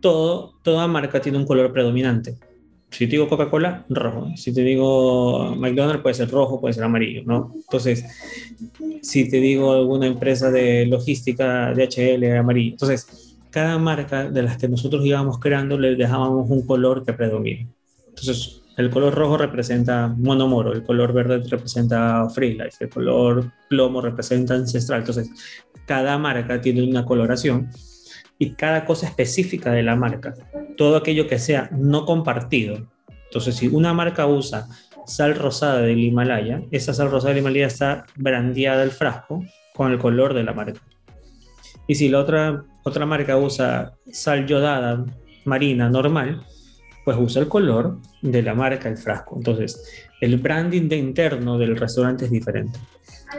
todo, 0.00 0.54
toda 0.62 0.86
marca 0.86 1.20
tiene 1.20 1.38
un 1.38 1.46
color 1.46 1.72
predominante. 1.72 2.38
Si 2.90 3.06
te 3.06 3.12
digo 3.12 3.28
Coca-Cola, 3.28 3.84
rojo. 3.88 4.28
Si 4.36 4.52
te 4.52 4.62
digo 4.62 5.54
McDonald's, 5.56 6.02
puede 6.02 6.14
ser 6.14 6.30
rojo, 6.30 6.60
puede 6.60 6.74
ser 6.74 6.84
amarillo, 6.84 7.22
¿no? 7.24 7.52
Entonces, 7.54 8.04
si 9.02 9.28
te 9.28 9.38
digo 9.38 9.72
alguna 9.72 10.06
empresa 10.06 10.50
de 10.50 10.86
logística, 10.86 11.72
DHL, 11.74 12.38
amarillo. 12.38 12.72
Entonces, 12.72 13.36
cada 13.50 13.78
marca 13.78 14.30
de 14.30 14.42
las 14.42 14.56
que 14.56 14.68
nosotros 14.68 15.04
íbamos 15.04 15.38
creando 15.38 15.78
le 15.78 15.96
dejábamos 15.96 16.50
un 16.50 16.66
color 16.66 17.04
que 17.04 17.12
predomine. 17.12 17.68
Entonces, 18.08 18.62
el 18.76 18.90
color 18.90 19.14
rojo 19.14 19.36
representa 19.36 20.06
monomoro, 20.06 20.72
el 20.72 20.84
color 20.84 21.12
verde 21.12 21.42
representa 21.48 22.28
free 22.30 22.52
life, 22.52 22.76
el 22.80 22.88
color 22.88 23.52
plomo 23.68 24.00
representa 24.00 24.54
ancestral. 24.54 25.00
Entonces, 25.00 25.30
cada 25.84 26.16
marca 26.16 26.60
tiene 26.60 26.82
una 26.82 27.04
coloración 27.04 27.70
y 28.38 28.50
cada 28.50 28.84
cosa 28.84 29.08
específica 29.08 29.72
de 29.72 29.82
la 29.82 29.96
marca, 29.96 30.34
todo 30.78 30.96
aquello 30.96 31.26
que 31.28 31.38
sea 31.38 31.68
no 31.72 32.06
compartido. 32.06 32.86
Entonces, 33.24 33.56
si 33.56 33.68
una 33.68 33.92
marca 33.92 34.26
usa 34.26 34.66
sal 35.04 35.34
rosada 35.34 35.82
del 35.82 35.98
Himalaya, 35.98 36.62
esa 36.70 36.94
sal 36.94 37.10
rosada 37.10 37.34
del 37.34 37.42
Himalaya 37.42 37.66
está 37.66 38.06
brandeada 38.16 38.82
el 38.82 38.90
frasco 38.90 39.44
con 39.74 39.92
el 39.92 39.98
color 39.98 40.32
de 40.32 40.44
la 40.44 40.54
marca. 40.54 40.80
Y 41.86 41.94
si 41.94 42.08
la 42.08 42.20
otra, 42.20 42.64
otra 42.84 43.04
marca 43.04 43.36
usa 43.36 43.92
sal 44.10 44.46
yodada 44.46 45.04
marina 45.44 45.90
normal, 45.90 46.42
pues 47.04 47.16
usa 47.18 47.42
el 47.42 47.48
color 47.48 47.98
de 48.22 48.42
la 48.42 48.54
marca 48.54 48.88
el 48.88 48.98
frasco. 48.98 49.36
Entonces, 49.36 50.06
el 50.20 50.36
branding 50.36 50.88
de 50.88 50.96
interno 50.96 51.58
del 51.58 51.76
restaurante 51.76 52.26
es 52.26 52.30
diferente. 52.30 52.78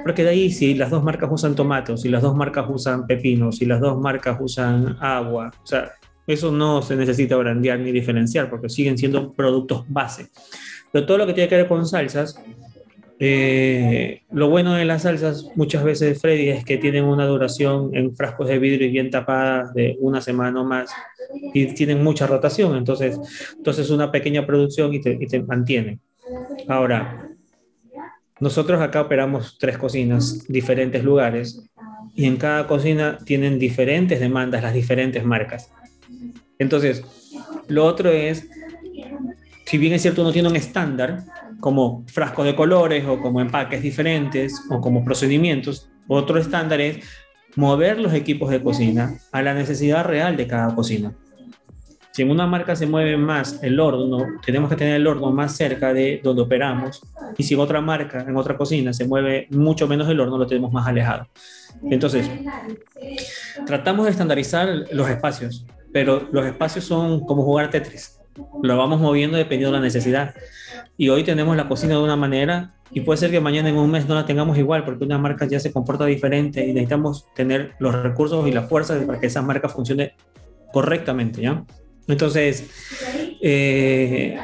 Porque 0.04 0.24
de 0.24 0.30
ahí, 0.30 0.52
si 0.52 0.74
las 0.76 0.90
dos 0.90 1.04
marcas 1.04 1.30
usan 1.32 1.56
tomatos, 1.56 2.02
si 2.02 2.10
las 2.10 2.22
dos 2.22 2.36
marcas 2.36 2.66
usan 2.70 3.08
pepinos, 3.08 3.58
si 3.58 3.66
las 3.66 3.80
dos 3.80 4.00
marcas 4.00 4.38
usan 4.40 4.98
agua, 5.00 5.52
o 5.64 5.68
sea, 5.68 5.92
eso 6.30 6.52
no 6.52 6.84
se 6.84 6.96
necesita 6.96 7.36
brandear 7.36 7.80
ni 7.80 7.92
diferenciar 7.92 8.50
porque 8.52 8.70
siguen 8.70 8.98
siendo 9.00 9.34
productos 9.34 9.84
base. 9.88 10.28
Pero 10.92 11.06
todo 11.08 11.18
lo 11.18 11.26
que 11.26 11.34
tiene 11.34 11.50
que 11.50 11.56
ver 11.56 11.68
con 11.68 11.88
salsas, 11.88 12.40
eh, 13.20 14.22
lo 14.32 14.48
bueno 14.50 14.76
de 14.76 14.86
las 14.86 15.02
salsas 15.02 15.50
muchas 15.56 15.84
veces, 15.84 16.22
Freddy, 16.22 16.50
es 16.50 16.64
que 16.64 16.78
tienen 16.78 17.06
una 17.06 17.26
duración 17.26 17.96
en 17.96 18.16
frascos 18.16 18.48
de 18.48 18.60
vidrio 18.60 18.88
y 18.88 18.92
bien 18.92 19.10
tapadas 19.10 19.74
de 19.74 19.98
una 20.00 20.22
semana 20.22 20.62
o 20.62 20.66
más 20.66 20.92
y 21.54 21.74
tienen 21.74 22.04
mucha 22.04 22.28
rotación. 22.28 22.78
Entonces, 22.78 23.20
entonces 23.58 23.90
una 23.90 24.12
pequeña 24.12 24.46
producción 24.46 24.94
y 24.94 25.02
te, 25.02 25.18
y 25.20 25.26
te 25.26 25.42
mantiene. 25.42 25.98
Ahora, 26.68 27.28
nosotros 28.40 28.80
acá 28.80 29.02
operamos 29.02 29.58
tres 29.58 29.80
cocinas, 29.80 30.46
diferentes 30.48 31.04
lugares, 31.04 31.68
y 32.16 32.26
en 32.26 32.38
cada 32.38 32.68
cocina 32.68 33.18
tienen 33.26 33.58
diferentes 33.58 34.20
demandas 34.20 34.62
las 34.62 34.74
diferentes 34.74 35.26
marcas. 35.26 35.72
Entonces, 36.60 37.04
lo 37.68 37.86
otro 37.86 38.10
es, 38.10 38.48
si 39.66 39.78
bien 39.78 39.94
es 39.94 40.02
cierto, 40.02 40.22
uno 40.22 40.34
tiene 40.34 40.50
un 40.50 40.56
estándar, 40.56 41.24
como 41.60 42.04
frascos 42.08 42.46
de 42.46 42.56
colores 42.56 43.06
o 43.06 43.20
como 43.20 43.42
empaques 43.42 43.82
diferentes 43.82 44.62
o 44.70 44.80
como 44.80 45.04
procedimientos, 45.04 45.90
otro 46.08 46.38
estándar 46.38 46.82
es 46.82 47.00
mover 47.56 48.00
los 48.00 48.14
equipos 48.14 48.50
de 48.50 48.62
cocina 48.62 49.18
a 49.32 49.42
la 49.42 49.54
necesidad 49.54 50.06
real 50.06 50.38
de 50.38 50.48
cada 50.48 50.74
cocina. 50.76 51.14
Si 52.12 52.24
en 52.24 52.32
una 52.32 52.48
marca 52.48 52.76
se 52.76 52.88
mueve 52.88 53.16
más 53.16 53.64
el 53.64 53.80
horno, 53.80 54.26
tenemos 54.46 54.70
que 54.70 54.76
tener 54.76 54.96
el 54.96 55.08
horno 55.08 55.32
más 55.32 55.56
cerca 55.56 55.94
de 55.94 56.20
donde 56.22 56.42
operamos. 56.42 57.02
Y 57.38 57.44
si 57.44 57.54
en 57.54 57.60
otra 57.62 57.80
marca, 57.80 58.26
en 58.28 58.36
otra 58.36 58.58
cocina, 58.58 58.92
se 58.92 59.08
mueve 59.08 59.48
mucho 59.52 59.88
menos 59.88 60.10
el 60.10 60.20
horno, 60.20 60.38
lo 60.38 60.48
tenemos 60.48 60.74
más 60.74 60.88
alejado. 60.88 61.28
Entonces, 61.84 62.30
tratamos 63.66 64.06
de 64.06 64.12
estandarizar 64.12 64.86
los 64.92 65.10
espacios, 65.10 65.66
pero 65.92 66.28
los 66.32 66.46
espacios 66.46 66.86
son 66.86 67.22
como 67.22 67.44
jugar 67.44 67.70
Tetris. 67.70 68.20
Lo 68.64 68.78
vamos 68.78 69.00
moviendo 69.00 69.38
dependiendo 69.38 69.76
de 69.76 69.80
la 69.80 69.86
necesidad. 69.86 70.34
Y 70.98 71.10
hoy 71.10 71.24
tenemos 71.24 71.56
la 71.58 71.68
cocina 71.68 71.96
de 71.96 72.02
una 72.04 72.16
manera 72.16 72.76
y 72.92 73.02
puede 73.02 73.18
ser 73.18 73.32
que 73.32 73.40
mañana 73.40 73.70
en 73.70 73.78
un 73.78 73.92
mes 73.92 74.08
no 74.08 74.16
la 74.16 74.26
tengamos 74.26 74.58
igual 74.58 74.84
porque 74.84 75.04
una 75.04 75.18
marca 75.18 75.46
ya 75.46 75.60
se 75.60 75.72
comporta 75.72 76.06
diferente 76.06 76.66
y 76.66 76.74
necesitamos 76.74 77.28
tener 77.36 77.74
los 77.80 77.94
recursos 78.02 78.48
y 78.48 78.52
la 78.52 78.64
fuerza 78.64 79.00
para 79.06 79.20
que 79.20 79.28
esa 79.28 79.42
marca 79.42 79.70
funcione 79.70 80.14
correctamente, 80.74 81.42
¿ya? 81.42 81.64
Entonces, 82.08 82.68
eh, 83.42 84.38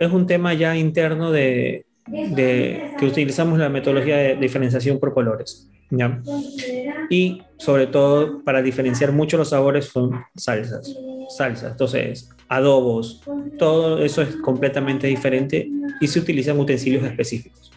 es 0.00 0.12
un 0.12 0.26
tema 0.26 0.54
ya 0.54 0.76
interno 0.76 1.30
de, 1.30 1.84
que 2.10 3.06
utilizamos 3.06 3.58
la 3.58 3.68
metodología 3.68 4.16
de 4.16 4.36
diferenciación 4.36 4.98
por 4.98 5.12
colores. 5.12 5.70
Y 7.10 7.42
sobre 7.58 7.86
todo 7.86 8.42
para 8.44 8.62
diferenciar 8.62 9.12
mucho 9.12 9.36
los 9.36 9.50
sabores 9.50 9.86
son 9.86 10.24
salsas. 10.34 10.94
Salsas, 11.36 11.72
entonces 11.72 12.30
adobos, 12.48 13.22
todo 13.58 14.02
eso 14.02 14.20
es 14.20 14.36
completamente 14.36 15.06
diferente 15.06 15.68
y 16.00 16.06
se 16.06 16.18
utilizan 16.18 16.58
utensilios 16.58 17.04
específicos. 17.04 17.70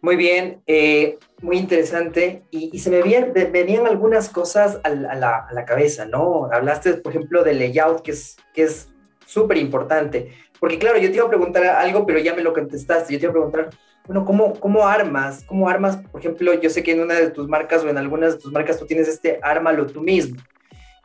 Muy 0.00 0.14
bien, 0.14 0.62
eh, 0.66 1.18
muy 1.42 1.58
interesante. 1.58 2.42
Y, 2.50 2.78
se 2.78 2.90
me 2.90 3.02
venían, 3.02 3.86
algunas 3.86 4.28
cosas 4.28 4.80
a, 4.84 4.90
la, 4.90 5.64
cabeza, 5.66 6.06
¿no? 6.06 6.48
Hablaste, 6.52 6.94
por 6.94 7.12
ejemplo, 7.12 7.42
del 7.42 7.58
layout, 7.58 8.02
que 8.02 8.12
es 8.12 8.36
que 8.54 8.62
es 8.62 8.88
súper 9.26 9.56
importante. 9.56 10.32
Porque 10.60 10.78
claro, 10.78 10.98
yo 10.98 11.10
te 11.10 11.16
iba 11.16 11.26
a 11.26 11.28
preguntar 11.28 11.64
algo, 11.64 12.06
pero 12.06 12.20
ya 12.20 12.34
me 12.34 12.42
lo 12.42 12.54
contestaste. 12.54 13.12
Yo 13.12 13.18
te 13.18 13.26
iba 13.26 13.30
a 13.30 13.34
preguntar, 13.34 13.70
bueno, 14.08 14.24
¿cómo, 14.24 14.54
cómo 14.54 14.86
armas? 14.86 15.44
¿Cómo 15.44 15.68
armas? 15.68 15.98
Por 16.10 16.22
ejemplo, 16.22 16.54
yo 16.54 16.70
sé 16.70 16.82
que 16.82 16.92
en 16.92 17.00
una 17.00 17.14
de 17.14 17.28
tus 17.28 17.46
marcas 17.46 17.84
o 17.84 17.90
en 17.90 17.98
algunas 17.98 18.32
de 18.32 18.40
tus 18.40 18.50
marcas 18.50 18.78
tú 18.78 18.86
tienes 18.86 19.06
este 19.06 19.38
ármalo 19.42 19.86
tú 19.86 20.00
mismo. 20.00 20.40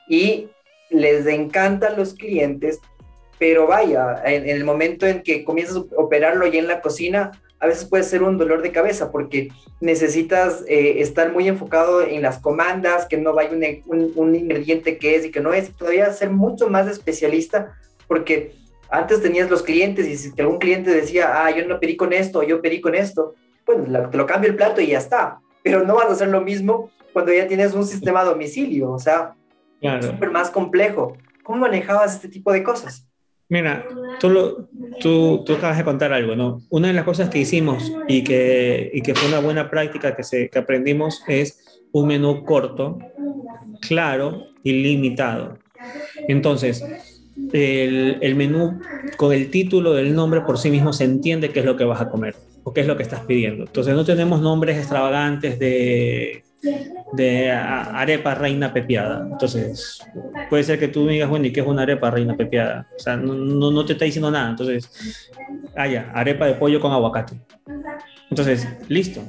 Y 0.08 0.48
les 0.90 1.28
encantan 1.28 1.98
los 1.98 2.14
clientes, 2.14 2.80
pero 3.38 3.68
vaya, 3.68 4.24
en, 4.24 4.48
el 4.48 4.64
momento 4.64 5.06
en 5.06 5.22
que 5.22 5.44
comienzas 5.44 5.76
a 5.76 5.82
operarlo 5.98 6.48
ya 6.48 6.60
en 6.60 6.68
la 6.70 6.80
cocina, 6.80 7.32
a 7.60 7.68
veces 7.68 7.84
puede 7.84 8.04
ser 8.04 8.24
un 8.24 8.38
dolor 8.38 8.62
de 8.62 8.72
cabeza 8.72 9.12
porque 9.12 9.50
necesitas 9.82 10.64
eh, 10.70 11.02
estar 11.02 11.34
muy 11.34 11.50
enfocado 11.50 12.04
en 12.04 12.22
las 12.22 12.40
comandas, 12.40 13.06
que 13.06 13.18
no 13.18 13.34
vaya 13.34 13.52
un, 13.86 14.14
un, 14.16 14.34
ingrediente 14.34 14.98
que 14.98 15.18
es 15.18 15.26
y 15.26 15.32
que 15.32 15.42
no 15.42 15.54
es, 15.54 15.76
todavía 15.76 16.14
ser 16.14 16.30
mucho 16.30 16.70
más 16.70 16.88
especialista 16.88 17.78
porque 18.08 18.54
antes 18.94 19.22
tenías 19.22 19.50
los 19.50 19.64
clientes 19.64 20.08
y 20.08 20.16
si 20.18 20.40
algún 20.40 20.60
cliente 20.60 20.92
decía, 20.92 21.44
ah, 21.46 21.50
yo 21.52 21.68
no 21.68 21.80
pedí 21.80 21.96
con 21.98 22.14
esto, 22.14 22.44
yo 22.44 22.62
pedí 22.62 22.80
con 22.80 22.94
esto, 22.96 23.34
bueno, 23.66 24.10
te 24.10 24.18
lo 24.18 24.26
cambio 24.26 24.50
el 24.52 24.56
plato 24.56 24.82
y 24.82 24.88
ya 24.88 25.00
está. 25.00 25.40
pero 25.64 25.84
no 25.86 25.96
vas 25.96 26.08
a 26.10 26.12
hacer 26.12 26.28
lo 26.28 26.42
mismo 26.42 26.92
cuando 27.14 27.32
ya 27.34 27.48
tienes 27.48 27.74
un 27.74 27.86
sistema 27.86 28.20
a 28.22 28.26
domicilio, 28.26 28.92
o 28.92 29.00
sea, 29.00 29.34
Claro. 29.80 30.04
súper 30.12 30.30
más 30.30 30.50
complejo. 30.50 31.18
¿Cómo 31.44 31.60
manejabas 31.60 32.16
este 32.16 32.28
tipo 32.28 32.52
de 32.52 32.64
cosas? 32.64 33.08
Mira, 33.50 33.86
tú, 34.20 34.30
lo- 34.30 34.68
tú, 35.00 35.44
tú 35.46 35.54
acabas 35.54 35.78
de 35.78 35.84
contar 35.86 36.12
algo, 36.14 36.36
¿no? 36.36 36.62
Una 36.70 36.88
de 36.90 36.94
las 36.94 37.06
cosas 37.06 37.30
que 37.30 37.40
hicimos 37.40 37.92
y 38.08 38.24
que, 38.26 38.92
y 38.94 39.02
que 39.02 39.14
fue 39.16 39.28
una 39.30 39.40
buena 39.40 39.70
práctica 39.70 40.16
que, 40.16 40.24
se, 40.24 40.50
que 40.50 40.60
aprendimos 40.60 41.24
es 41.28 41.82
un 41.94 42.08
menú 42.08 42.44
corto, 42.44 42.98
claro 43.82 44.48
y 44.64 44.74
limitado. 44.84 45.58
Entonces, 46.28 47.13
el, 47.52 48.18
el 48.22 48.36
menú 48.36 48.80
con 49.18 49.34
el 49.34 49.50
título 49.50 49.94
del 49.94 50.16
nombre 50.16 50.42
por 50.42 50.58
sí 50.58 50.70
mismo 50.70 50.94
se 50.94 51.04
entiende 51.04 51.50
qué 51.50 51.60
es 51.60 51.66
lo 51.66 51.76
que 51.76 51.84
vas 51.84 52.02
a 52.02 52.10
comer 52.10 52.36
o 52.64 52.74
qué 52.74 52.82
es 52.82 52.88
lo 52.88 52.98
que 52.98 53.04
estás 53.04 53.22
pidiendo. 53.22 53.66
Entonces, 53.66 53.94
no 53.94 54.06
tenemos 54.06 54.42
nombres 54.42 54.78
extravagantes 54.78 55.60
de, 55.60 56.44
de 57.14 57.52
arepa 57.52 58.36
reina 58.36 58.74
pepiada. 58.74 59.28
Entonces, 59.30 60.00
puede 60.50 60.64
ser 60.64 60.80
que 60.80 60.88
tú 60.88 61.08
digas, 61.08 61.30
bueno, 61.30 61.46
¿y 61.46 61.52
qué 61.52 61.60
es 61.60 61.68
una 61.68 61.84
arepa 61.84 62.10
reina 62.10 62.36
pepiada? 62.36 62.88
O 62.96 63.00
sea, 63.00 63.18
no, 63.18 63.34
no, 63.34 63.72
no 63.72 63.86
te 63.86 63.94
está 63.94 64.06
diciendo 64.06 64.32
nada. 64.32 64.50
Entonces, 64.50 64.90
ah, 65.76 65.88
ya, 65.88 66.12
arepa 66.14 66.46
de 66.46 66.54
pollo 66.54 66.80
con 66.80 66.92
aguacate. 66.92 67.34
Entonces, 68.30 68.68
listo. 68.88 69.22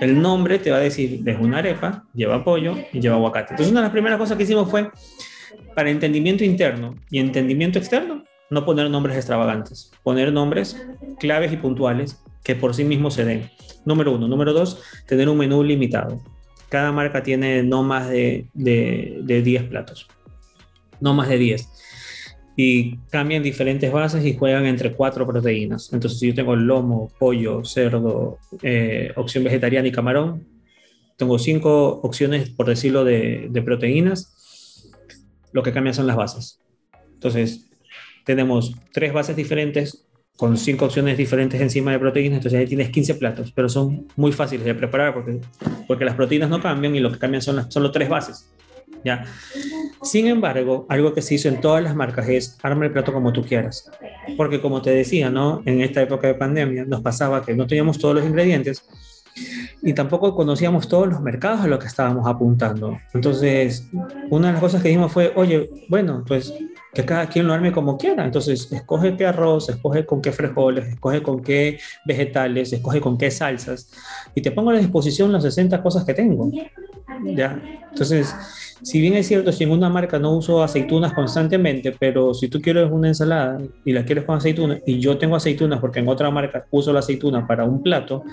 El 0.00 0.20
nombre 0.20 0.58
te 0.58 0.70
va 0.70 0.76
a 0.78 0.80
decir, 0.80 1.22
es 1.24 1.38
una 1.38 1.58
arepa, 1.58 2.04
lleva 2.14 2.44
pollo 2.44 2.74
y 2.92 3.00
lleva 3.00 3.16
aguacate. 3.16 3.52
Entonces, 3.52 3.70
una 3.70 3.80
de 3.80 3.84
las 3.86 3.92
primeras 3.92 4.18
cosas 4.18 4.36
que 4.36 4.42
hicimos 4.42 4.70
fue, 4.70 4.90
para 5.74 5.90
entendimiento 5.90 6.44
interno 6.44 6.94
y 7.10 7.18
entendimiento 7.18 7.78
externo, 7.78 8.24
no 8.50 8.64
poner 8.64 8.88
nombres 8.90 9.16
extravagantes, 9.16 9.90
poner 10.02 10.32
nombres 10.32 10.80
claves 11.18 11.52
y 11.52 11.56
puntuales 11.56 12.22
que 12.46 12.54
por 12.54 12.74
sí 12.74 12.84
mismos 12.84 13.14
se 13.14 13.24
den. 13.24 13.50
Número 13.84 14.12
uno. 14.12 14.28
Número 14.28 14.52
dos, 14.52 14.80
tener 15.06 15.28
un 15.28 15.36
menú 15.36 15.64
limitado. 15.64 16.20
Cada 16.68 16.92
marca 16.92 17.22
tiene 17.22 17.62
no 17.62 17.82
más 17.82 18.08
de, 18.08 18.46
de, 18.54 19.18
de 19.22 19.42
10 19.42 19.64
platos. 19.64 20.06
No 21.00 21.12
más 21.12 21.28
de 21.28 21.38
10. 21.38 21.68
Y 22.56 22.96
cambian 23.10 23.42
diferentes 23.42 23.90
bases 23.92 24.24
y 24.24 24.36
juegan 24.36 24.64
entre 24.66 24.92
cuatro 24.92 25.26
proteínas. 25.26 25.92
Entonces, 25.92 26.20
si 26.20 26.28
yo 26.28 26.34
tengo 26.34 26.56
lomo, 26.56 27.10
pollo, 27.18 27.64
cerdo, 27.64 28.38
eh, 28.62 29.12
opción 29.16 29.44
vegetariana 29.44 29.88
y 29.88 29.92
camarón, 29.92 30.46
tengo 31.16 31.38
cinco 31.38 32.00
opciones, 32.02 32.50
por 32.50 32.66
decirlo, 32.66 33.04
de, 33.04 33.48
de 33.50 33.62
proteínas. 33.62 34.35
Lo 35.52 35.62
que 35.62 35.72
cambia 35.72 35.92
son 35.92 36.06
las 36.06 36.16
bases. 36.16 36.60
Entonces, 37.14 37.70
tenemos 38.24 38.74
tres 38.92 39.12
bases 39.12 39.36
diferentes 39.36 40.06
con 40.36 40.56
cinco 40.56 40.84
opciones 40.84 41.16
diferentes 41.16 41.60
encima 41.60 41.92
de 41.92 41.98
proteínas, 41.98 42.38
entonces 42.38 42.60
ahí 42.60 42.66
tienes 42.66 42.90
15 42.90 43.14
platos, 43.14 43.52
pero 43.52 43.68
son 43.68 44.06
muy 44.16 44.32
fáciles 44.32 44.66
de 44.66 44.74
preparar 44.74 45.14
porque, 45.14 45.40
porque 45.88 46.04
las 46.04 46.14
proteínas 46.14 46.50
no 46.50 46.60
cambian 46.60 46.94
y 46.94 47.00
lo 47.00 47.10
que 47.10 47.18
cambian 47.18 47.40
son 47.40 47.56
las 47.56 47.72
solo 47.72 47.90
tres 47.90 48.08
bases. 48.08 48.50
¿ya? 49.02 49.24
Sin 50.02 50.26
embargo, 50.26 50.84
algo 50.88 51.14
que 51.14 51.22
se 51.22 51.36
hizo 51.36 51.48
en 51.48 51.60
todas 51.60 51.82
las 51.82 51.96
marcas 51.96 52.28
es 52.28 52.58
arma 52.62 52.84
el 52.84 52.92
plato 52.92 53.12
como 53.12 53.32
tú 53.32 53.42
quieras. 53.44 53.90
Porque 54.36 54.60
como 54.60 54.82
te 54.82 54.90
decía, 54.90 55.30
¿no? 55.30 55.62
en 55.64 55.80
esta 55.80 56.02
época 56.02 56.26
de 56.26 56.34
pandemia 56.34 56.84
nos 56.84 57.00
pasaba 57.00 57.44
que 57.44 57.54
no 57.54 57.66
teníamos 57.66 57.98
todos 57.98 58.16
los 58.16 58.24
ingredientes 58.24 58.84
y 59.82 59.92
tampoco 59.92 60.34
conocíamos 60.34 60.88
todos 60.88 61.08
los 61.08 61.20
mercados 61.20 61.60
a 61.60 61.66
los 61.66 61.78
que 61.78 61.86
estábamos 61.86 62.26
apuntando. 62.26 62.98
Entonces, 63.14 63.88
una 64.30 64.48
de 64.48 64.52
las 64.54 64.62
cosas 64.62 64.82
que 64.82 64.88
dijimos 64.88 65.12
fue, 65.12 65.32
oye, 65.36 65.70
bueno, 65.88 66.24
pues 66.26 66.52
que 66.96 67.04
cada 67.04 67.28
quien 67.28 67.46
lo 67.46 67.52
arme 67.52 67.72
como 67.72 67.98
quiera. 67.98 68.24
Entonces, 68.24 68.72
escoge 68.72 69.16
qué 69.16 69.26
arroz, 69.26 69.68
escoge 69.68 70.06
con 70.06 70.22
qué 70.22 70.32
frijoles, 70.32 70.88
escoge 70.88 71.22
con 71.22 71.42
qué 71.42 71.78
vegetales, 72.06 72.72
escoge 72.72 73.00
con 73.00 73.18
qué 73.18 73.30
salsas. 73.30 73.90
Y 74.34 74.40
te 74.40 74.50
pongo 74.50 74.70
a 74.70 74.74
la 74.74 74.78
disposición 74.78 75.30
las 75.30 75.42
60 75.42 75.82
cosas 75.82 76.04
que 76.04 76.14
tengo. 76.14 76.50
¿Ya? 77.24 77.60
Entonces, 77.90 78.34
si 78.82 79.00
bien 79.00 79.14
es 79.14 79.26
cierto, 79.26 79.52
si 79.52 79.64
en 79.64 79.72
una 79.72 79.90
marca 79.90 80.18
no 80.18 80.32
uso 80.32 80.62
aceitunas 80.62 81.12
constantemente, 81.12 81.94
pero 81.98 82.32
si 82.32 82.48
tú 82.48 82.60
quieres 82.60 82.90
una 82.90 83.08
ensalada 83.08 83.58
y 83.84 83.92
la 83.92 84.04
quieres 84.04 84.24
con 84.24 84.36
aceitunas, 84.36 84.80
y 84.86 84.98
yo 84.98 85.18
tengo 85.18 85.36
aceitunas 85.36 85.80
porque 85.80 86.00
en 86.00 86.08
otra 86.08 86.30
marca 86.30 86.66
uso 86.70 86.92
la 86.92 87.00
aceituna 87.00 87.46
para 87.46 87.64
un 87.64 87.82
plato, 87.82 88.24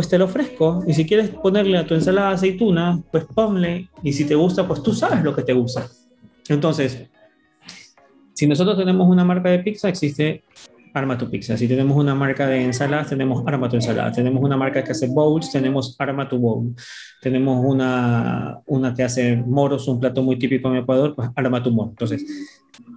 pues 0.00 0.08
te 0.08 0.16
lo 0.16 0.24
ofrezco. 0.24 0.82
Y 0.86 0.94
si 0.94 1.04
quieres 1.04 1.28
ponerle 1.28 1.76
a 1.76 1.86
tu 1.86 1.92
ensalada 1.92 2.30
aceituna, 2.30 3.02
pues 3.12 3.26
ponle. 3.34 3.90
Y 4.02 4.14
si 4.14 4.24
te 4.24 4.34
gusta, 4.34 4.66
pues 4.66 4.82
tú 4.82 4.94
sabes 4.94 5.22
lo 5.22 5.36
que 5.36 5.42
te 5.42 5.52
gusta. 5.52 5.86
Entonces, 6.48 7.06
si 8.32 8.46
nosotros 8.46 8.78
tenemos 8.78 9.06
una 9.06 9.26
marca 9.26 9.50
de 9.50 9.58
pizza, 9.58 9.90
existe 9.90 10.42
Arma 10.94 11.18
Pizza. 11.18 11.54
Si 11.54 11.68
tenemos 11.68 11.98
una 11.98 12.14
marca 12.14 12.46
de 12.46 12.64
ensaladas, 12.64 13.10
tenemos 13.10 13.46
Arma 13.46 13.68
tu. 13.68 14.14
Tenemos 14.14 14.42
una 14.42 14.56
marca 14.56 14.82
que 14.82 14.92
hace 14.92 15.06
bowls, 15.06 15.52
tenemos 15.52 15.94
Arma 15.98 16.26
Bowl. 16.30 16.74
Tenemos 17.20 17.62
una, 17.62 18.58
una 18.64 18.94
que 18.94 19.02
hace 19.02 19.36
moros, 19.36 19.86
un 19.86 20.00
plato 20.00 20.22
muy 20.22 20.38
típico 20.38 20.70
en 20.70 20.76
Ecuador, 20.76 21.14
pues 21.14 21.28
Moro. 21.70 21.90
Entonces, 21.90 22.24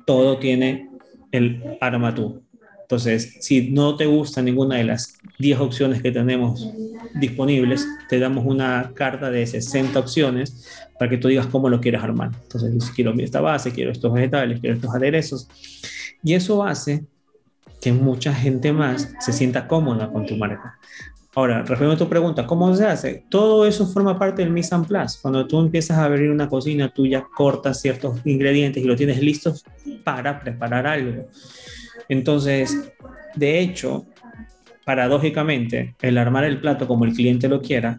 todo 0.05 0.37
tiene 0.37 0.89
el 1.33 1.77
Arma 1.81 2.15
tu. 2.15 2.43
Entonces, 2.83 3.37
si 3.39 3.71
no 3.71 3.95
te 3.95 4.05
gusta 4.05 4.41
ninguna 4.41 4.77
de 4.77 4.83
las 4.83 5.17
10 5.39 5.59
opciones 5.59 6.01
que 6.01 6.11
tenemos 6.11 6.69
disponibles, 7.15 7.87
te 8.09 8.19
damos 8.19 8.45
una 8.45 8.91
carta 8.93 9.31
de 9.31 9.45
60 9.47 9.97
opciones 9.97 10.67
para 10.99 11.09
que 11.09 11.17
tú 11.17 11.27
digas 11.27 11.47
cómo 11.47 11.69
lo 11.69 11.81
quieres 11.81 12.03
armar. 12.03 12.31
Entonces, 12.43 12.91
quiero 12.95 13.13
esta 13.17 13.41
base, 13.41 13.71
quiero 13.71 13.91
estos 13.91 14.13
vegetales, 14.13 14.59
quiero 14.59 14.75
estos 14.75 14.93
aderezos. 14.93 15.47
Y 16.23 16.33
eso 16.33 16.63
hace 16.63 17.05
que 17.81 17.91
mucha 17.91 18.33
gente 18.33 18.71
más 18.71 19.13
se 19.19 19.33
sienta 19.33 19.67
cómoda 19.67 20.11
con 20.11 20.25
tu 20.25 20.37
marca. 20.37 20.79
Ahora, 21.35 21.63
refiriendo 21.63 21.95
a 21.95 21.97
tu 21.97 22.07
pregunta, 22.07 22.45
¿cómo 22.45 22.73
se 22.75 22.85
hace? 22.85 23.25
Todo 23.27 23.65
eso 23.65 23.87
forma 23.87 24.19
parte 24.19 24.43
del 24.43 24.51
mise 24.51 24.75
en 24.75 24.85
place. 24.85 25.17
Cuando 25.19 25.47
tú 25.47 25.59
empiezas 25.59 25.97
a 25.97 26.05
abrir 26.05 26.29
una 26.29 26.47
cocina, 26.47 26.93
tú 26.93 27.07
ya 27.07 27.25
cortas 27.35 27.81
ciertos 27.81 28.19
ingredientes 28.23 28.83
y 28.83 28.85
lo 28.85 28.95
tienes 28.95 29.19
listos 29.19 29.65
para 30.03 30.39
preparar 30.39 30.85
algo. 30.85 31.27
Entonces, 32.09 32.91
de 33.35 33.59
hecho, 33.59 34.05
paradójicamente, 34.85 35.95
el 36.01 36.17
armar 36.17 36.43
el 36.43 36.59
plato 36.59 36.87
como 36.87 37.05
el 37.05 37.13
cliente 37.13 37.47
lo 37.47 37.61
quiera 37.61 37.97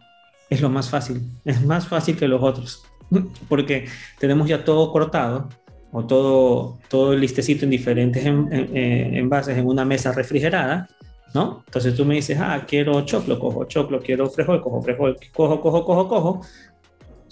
es 0.51 0.61
lo 0.61 0.69
más 0.69 0.89
fácil. 0.89 1.23
Es 1.45 1.65
más 1.65 1.87
fácil 1.87 2.17
que 2.17 2.29
los 2.29 2.43
otros. 2.43 2.85
Porque 3.49 3.87
tenemos 4.19 4.49
ya 4.49 4.65
todo 4.65 4.93
cortado 4.93 5.49
o 5.93 6.05
todo, 6.05 6.79
todo 6.89 7.15
listecito 7.15 7.65
en 7.65 7.71
diferentes 7.71 8.25
en, 8.27 8.53
en, 8.53 9.15
envases 9.15 9.57
en 9.57 9.67
una 9.67 9.85
mesa 9.85 10.13
refrigerada, 10.13 10.89
¿no? 11.35 11.63
Entonces 11.67 11.95
tú 11.95 12.05
me 12.05 12.17
dices, 12.17 12.37
ah, 12.41 12.65
quiero 12.67 13.01
choclo, 13.03 13.39
cojo 13.39 13.65
choclo, 13.67 14.01
quiero 14.01 14.29
frijol, 14.29 14.61
cojo 14.61 14.83
frijol, 14.83 15.17
cojo, 15.33 15.61
cojo, 15.61 15.85
cojo, 15.85 16.09
cojo. 16.09 16.41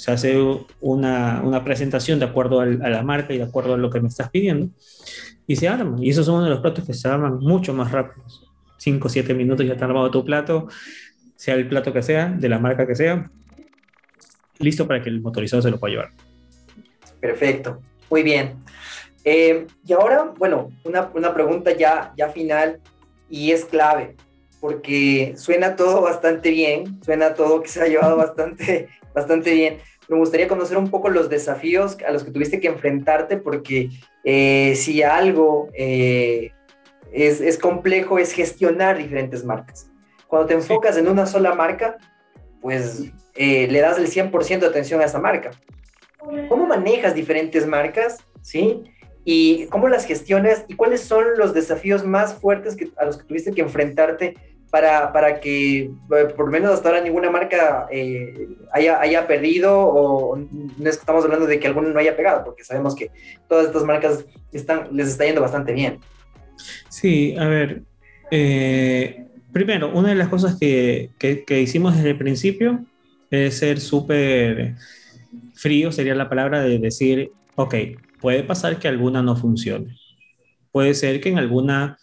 Se 0.03 0.11
hace 0.11 0.37
una, 0.81 1.43
una 1.45 1.63
presentación 1.63 2.19
de 2.19 2.25
acuerdo 2.25 2.59
a 2.59 2.67
la 2.67 3.05
marca 3.05 3.33
y 3.33 3.39
de 3.39 3.45
acuerdo 3.45 3.75
a 3.75 3.77
lo 3.77 3.89
que 3.89 4.01
me 4.01 4.09
estás 4.09 4.31
pidiendo 4.31 4.69
y 5.47 5.55
se 5.55 5.69
arma. 5.69 5.97
Y 6.01 6.11
esos 6.11 6.27
son 6.27 6.39
uno 6.39 6.45
de 6.47 6.51
los 6.51 6.59
platos 6.59 6.85
que 6.85 6.93
se 6.93 7.07
arman 7.07 7.39
mucho 7.39 7.73
más 7.73 7.93
rápidos. 7.93 8.45
5 8.79 9.07
o 9.07 9.09
7 9.09 9.33
minutos 9.33 9.65
ya 9.65 9.75
está 9.75 9.85
armado 9.85 10.11
tu 10.11 10.25
plato, 10.25 10.67
sea 11.37 11.55
el 11.55 11.69
plato 11.69 11.93
que 11.93 12.03
sea, 12.03 12.31
de 12.31 12.49
la 12.49 12.59
marca 12.59 12.85
que 12.85 12.97
sea, 12.97 13.31
listo 14.59 14.89
para 14.89 15.01
que 15.01 15.09
el 15.09 15.21
motorizado 15.21 15.63
se 15.63 15.71
lo 15.71 15.79
pueda 15.79 15.93
llevar. 15.93 16.11
Perfecto, 17.21 17.81
muy 18.11 18.25
bien. 18.25 18.57
Eh, 19.25 19.69
y 19.87 19.93
ahora, 19.93 20.33
bueno, 20.37 20.73
una, 20.83 21.13
una 21.15 21.33
pregunta 21.33 21.77
ya, 21.77 22.13
ya 22.17 22.31
final 22.31 22.81
y 23.31 23.53
es 23.53 23.67
clave, 23.67 24.17
porque 24.61 25.35
suena 25.37 25.77
todo 25.77 26.03
bastante 26.03 26.51
bien, 26.51 27.01
suena 27.05 27.35
todo 27.35 27.63
que 27.63 27.69
se 27.69 27.83
ha 27.83 27.87
llevado 27.87 28.17
bastante, 28.17 28.89
bastante 29.15 29.55
bien. 29.55 29.79
Me 30.09 30.17
gustaría 30.17 30.49
conocer 30.49 30.77
un 30.77 30.91
poco 30.91 31.09
los 31.09 31.29
desafíos 31.29 31.97
a 32.07 32.11
los 32.13 32.25
que 32.25 32.31
tuviste 32.31 32.61
que 32.61 32.69
enfrentarte, 32.69 33.37
porque 33.37 33.91
eh, 34.25 34.75
si 34.77 35.03
algo 35.03 35.69
eh, 35.75 36.53
es, 37.13 37.41
es, 37.41 37.59
complejo 37.59 38.19
es 38.19 38.33
gestionar 38.33 38.99
diferentes 38.99 39.45
marcas. 39.45 39.91
Cuando 40.27 40.49
te 40.49 40.55
enfocas 40.55 40.95
sí. 40.97 41.01
en 41.01 41.09
una 41.09 41.27
sola 41.27 41.55
marca, 41.55 41.99
pues 42.61 43.13
eh, 43.35 43.67
le 43.69 43.81
das 43.81 43.99
el 43.99 44.09
100% 44.09 44.61
de 44.61 44.67
atención 44.67 45.01
a 45.01 45.05
esa 45.05 45.19
marca. 45.19 45.51
¿Cómo 46.49 46.67
manejas 46.67 47.15
diferentes 47.15 47.67
marcas? 47.67 48.19
¿Sí? 48.41 48.85
¿Y 49.25 49.67
cómo 49.67 49.89
las 49.89 50.07
gestionas? 50.07 50.65
¿Y 50.69 50.75
cuáles 50.75 51.01
son 51.03 51.25
los 51.37 51.53
desafíos 51.53 52.05
más 52.05 52.35
fuertes 52.35 52.77
que, 52.77 52.91
a 52.97 53.05
los 53.05 53.19
que 53.19 53.25
tuviste 53.25 53.53
que 53.53 53.63
enfrentarte 53.63 54.37
para, 54.73 55.13
para 55.13 55.39
que, 55.39 55.91
por 56.09 56.47
lo 56.47 56.51
menos 56.51 56.73
hasta 56.73 56.89
ahora, 56.89 57.03
ninguna 57.03 57.31
marca 57.31 57.87
eh, 57.93 58.49
haya, 58.73 58.99
haya 59.03 59.27
perdido 59.27 59.79
o 59.79 60.35
no 60.35 60.89
es 60.89 60.97
que 60.97 61.01
estamos 61.01 61.23
hablando 61.27 61.45
de 61.45 61.61
que 61.61 61.67
alguno 61.67 61.91
no 61.91 62.01
haya 62.01 62.17
pegado, 62.17 62.43
porque 62.43 62.65
sabemos 62.65 62.97
que 62.97 63.11
todas 63.51 63.67
estas 63.67 63.85
marcas 63.85 64.25
están, 64.51 64.89
les 64.91 65.09
está 65.09 65.27
yendo 65.27 65.43
bastante 65.43 65.75
bien. 65.75 65.99
Sí, 66.89 67.37
a 67.39 67.49
ver, 67.49 67.83
eh, 68.31 69.27
primero, 69.53 69.93
una 69.93 70.09
de 70.09 70.15
las 70.15 70.31
cosas 70.31 70.57
que, 70.59 71.11
que, 71.19 71.45
que 71.45 71.61
hicimos 71.61 71.95
desde 71.95 72.13
el 72.13 72.17
principio 72.17 72.83
es 73.31 73.59
ser 73.59 73.79
súper 73.79 74.77
frío, 75.55 75.93
sería 75.93 76.15
la 76.15 76.31
palabra 76.31 76.63
de 76.63 76.79
decir, 76.79 77.31
ok, 77.57 77.75
puede 78.23 78.43
pasar 78.43 78.79
que 78.79 78.89
alguna 78.89 79.23
no 79.23 79.37
funcione. 79.37 79.99
Puede 80.71 80.95
ser 80.95 81.21
que 81.21 81.29
en 81.29 81.39
alguna 81.39 81.99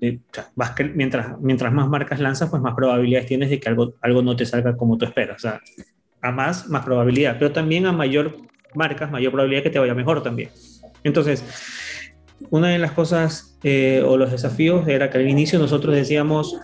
mientras, 0.00 1.40
mientras 1.40 1.72
más 1.72 1.88
marcas 1.88 2.20
lanzas, 2.20 2.50
pues 2.50 2.62
más 2.62 2.74
probabilidades 2.74 3.26
tienes 3.26 3.50
de 3.50 3.60
que 3.60 3.68
algo, 3.68 3.94
algo 4.00 4.22
no 4.22 4.36
te 4.36 4.46
salga 4.46 4.76
como 4.76 4.98
tú 4.98 5.04
esperas. 5.04 5.36
O 5.36 5.40
sea, 5.40 5.60
a 6.20 6.32
más, 6.32 6.68
más 6.68 6.84
probabilidad, 6.84 7.36
pero 7.38 7.52
también 7.52 7.86
a 7.86 7.92
mayor 7.92 8.36
marcas, 8.74 9.10
mayor 9.10 9.32
probabilidad 9.32 9.62
que 9.62 9.70
te 9.70 9.78
vaya 9.78 9.94
mejor 9.94 10.22
también. 10.22 10.50
Entonces, 11.04 11.44
una 12.50 12.68
de 12.68 12.78
las 12.78 12.92
cosas 12.92 13.58
eh, 13.62 14.02
o 14.04 14.16
los 14.16 14.30
desafíos 14.30 14.86
era 14.88 15.10
que 15.10 15.18
al 15.18 15.28
inicio 15.28 15.58
nosotros 15.58 15.94
decíamos, 15.94 16.56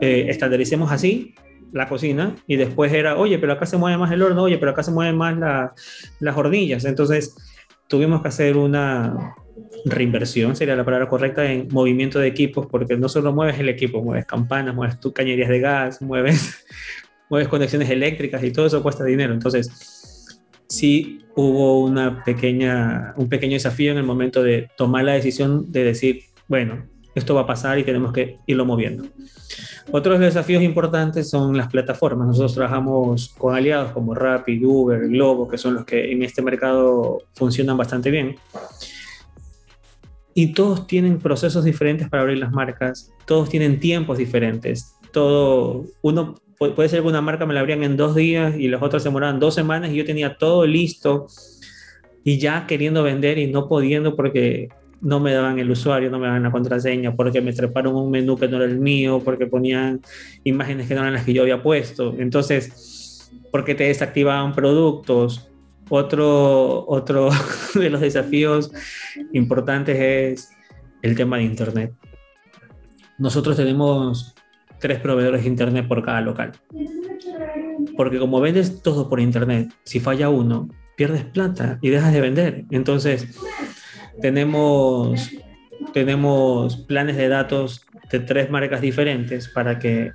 eh, 0.00 0.26
estandaricemos 0.28 0.90
así 0.92 1.34
la 1.72 1.88
cocina 1.88 2.34
y 2.46 2.56
después 2.56 2.92
era, 2.92 3.16
oye, 3.16 3.38
pero 3.38 3.52
acá 3.52 3.66
se 3.66 3.76
mueve 3.76 3.96
más 3.96 4.10
el 4.10 4.22
horno, 4.22 4.42
oye, 4.42 4.58
pero 4.58 4.72
acá 4.72 4.82
se 4.82 4.90
mueven 4.90 5.16
más 5.16 5.36
las 6.18 6.36
hornillas. 6.36 6.84
Entonces, 6.84 7.36
tuvimos 7.86 8.22
que 8.22 8.28
hacer 8.28 8.56
una, 8.56 9.34
reinversión, 9.84 10.56
sería 10.56 10.76
la 10.76 10.84
palabra 10.84 11.08
correcta, 11.08 11.50
en 11.50 11.68
movimiento 11.70 12.18
de 12.18 12.28
equipos, 12.28 12.66
porque 12.66 12.96
no 12.96 13.08
solo 13.08 13.32
mueves 13.32 13.58
el 13.58 13.68
equipo, 13.68 14.02
mueves 14.02 14.26
campanas, 14.26 14.74
mueves 14.74 15.00
tu 15.00 15.12
cañerías 15.12 15.48
de 15.48 15.60
gas, 15.60 16.02
mueves, 16.02 16.64
mueves 17.30 17.48
conexiones 17.48 17.90
eléctricas 17.90 18.42
y 18.44 18.50
todo 18.50 18.66
eso 18.66 18.82
cuesta 18.82 19.04
dinero. 19.04 19.32
Entonces, 19.32 20.40
sí 20.68 21.20
hubo 21.34 21.84
una 21.84 22.22
pequeña, 22.24 23.14
un 23.16 23.28
pequeño 23.28 23.54
desafío 23.54 23.92
en 23.92 23.98
el 23.98 24.04
momento 24.04 24.42
de 24.42 24.68
tomar 24.76 25.04
la 25.04 25.12
decisión 25.12 25.70
de 25.70 25.84
decir, 25.84 26.24
bueno, 26.48 26.86
esto 27.14 27.34
va 27.34 27.42
a 27.42 27.46
pasar 27.46 27.78
y 27.78 27.84
tenemos 27.84 28.12
que 28.12 28.38
irlo 28.46 28.64
moviendo. 28.64 29.04
Otros 29.90 30.20
desafíos 30.20 30.62
importantes 30.62 31.28
son 31.28 31.56
las 31.56 31.68
plataformas. 31.68 32.28
Nosotros 32.28 32.54
trabajamos 32.54 33.34
con 33.36 33.54
aliados 33.54 33.90
como 33.92 34.14
Rapid, 34.14 34.64
Uber, 34.64 35.08
Globo, 35.08 35.48
que 35.48 35.58
son 35.58 35.74
los 35.74 35.84
que 35.84 36.12
en 36.12 36.22
este 36.22 36.42
mercado 36.42 37.22
funcionan 37.34 37.76
bastante 37.76 38.10
bien 38.10 38.36
y 40.34 40.52
todos 40.52 40.86
tienen 40.86 41.18
procesos 41.18 41.64
diferentes 41.64 42.08
para 42.08 42.22
abrir 42.22 42.38
las 42.38 42.52
marcas, 42.52 43.12
todos 43.26 43.48
tienen 43.48 43.80
tiempos 43.80 44.18
diferentes, 44.18 44.96
todo, 45.12 45.86
uno 46.02 46.34
puede 46.58 46.88
ser 46.88 47.00
que 47.00 47.08
una 47.08 47.22
marca 47.22 47.46
me 47.46 47.54
la 47.54 47.60
abrían 47.60 47.82
en 47.82 47.96
dos 47.96 48.14
días 48.14 48.54
y 48.56 48.68
las 48.68 48.82
otras 48.82 49.02
se 49.02 49.08
demoraban 49.08 49.40
dos 49.40 49.54
semanas 49.54 49.90
y 49.90 49.96
yo 49.96 50.04
tenía 50.04 50.36
todo 50.36 50.66
listo 50.66 51.26
y 52.22 52.38
ya 52.38 52.66
queriendo 52.66 53.02
vender 53.02 53.38
y 53.38 53.46
no 53.46 53.66
pudiendo 53.66 54.14
porque 54.14 54.68
no 55.00 55.20
me 55.20 55.32
daban 55.32 55.58
el 55.58 55.70
usuario, 55.70 56.10
no 56.10 56.18
me 56.18 56.26
daban 56.26 56.42
la 56.42 56.50
contraseña, 56.50 57.16
porque 57.16 57.40
me 57.40 57.52
treparon 57.52 57.96
un 57.96 58.10
menú 58.10 58.36
que 58.36 58.48
no 58.48 58.58
era 58.58 58.66
el 58.66 58.78
mío, 58.78 59.22
porque 59.24 59.46
ponían 59.46 60.00
imágenes 60.44 60.88
que 60.88 60.94
no 60.94 61.00
eran 61.00 61.14
las 61.14 61.24
que 61.24 61.32
yo 61.32 61.42
había 61.42 61.62
puesto. 61.62 62.14
Entonces, 62.18 63.30
porque 63.50 63.74
te 63.74 63.84
desactivaban 63.84 64.54
productos, 64.54 65.49
otro, 65.90 66.86
otro 66.88 67.30
de 67.74 67.90
los 67.90 68.00
desafíos 68.00 68.72
importantes 69.32 69.98
es 69.98 70.50
el 71.02 71.14
tema 71.14 71.36
de 71.36 71.44
Internet. 71.44 71.92
Nosotros 73.18 73.56
tenemos 73.56 74.34
tres 74.78 74.98
proveedores 74.98 75.42
de 75.42 75.48
Internet 75.48 75.86
por 75.86 76.02
cada 76.02 76.22
local. 76.22 76.52
Porque 77.96 78.18
como 78.18 78.40
vendes 78.40 78.82
todo 78.82 79.08
por 79.10 79.20
Internet, 79.20 79.72
si 79.84 80.00
falla 80.00 80.30
uno, 80.30 80.68
pierdes 80.96 81.24
plata 81.24 81.78
y 81.82 81.90
dejas 81.90 82.12
de 82.12 82.20
vender. 82.20 82.64
Entonces, 82.70 83.38
tenemos, 84.20 85.30
tenemos 85.92 86.76
planes 86.76 87.16
de 87.16 87.28
datos 87.28 87.86
de 88.10 88.20
tres 88.20 88.50
marcas 88.50 88.80
diferentes 88.80 89.48
para 89.48 89.78
que, 89.78 90.12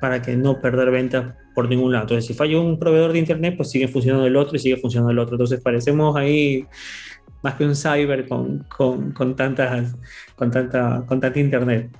para 0.00 0.22
que 0.22 0.36
no 0.36 0.60
perder 0.60 0.90
ventas 0.90 1.34
por 1.54 1.68
ningún 1.68 1.92
lado. 1.92 2.04
Entonces, 2.04 2.26
si 2.26 2.34
falla 2.34 2.58
un 2.58 2.78
proveedor 2.78 3.12
de 3.12 3.18
Internet, 3.20 3.54
pues 3.56 3.70
sigue 3.70 3.88
funcionando 3.88 4.26
el 4.26 4.36
otro 4.36 4.56
y 4.56 4.58
sigue 4.58 4.76
funcionando 4.76 5.12
el 5.12 5.18
otro. 5.18 5.34
Entonces, 5.36 5.60
parecemos 5.60 6.16
ahí 6.16 6.66
más 7.42 7.54
que 7.54 7.64
un 7.64 7.76
cyber 7.76 8.26
con, 8.26 8.60
con, 8.64 9.12
con 9.12 9.36
tantas, 9.36 9.94
con, 10.34 10.50
tanta, 10.50 11.04
con 11.06 11.20
tanta 11.20 11.38
Internet. 11.38 11.90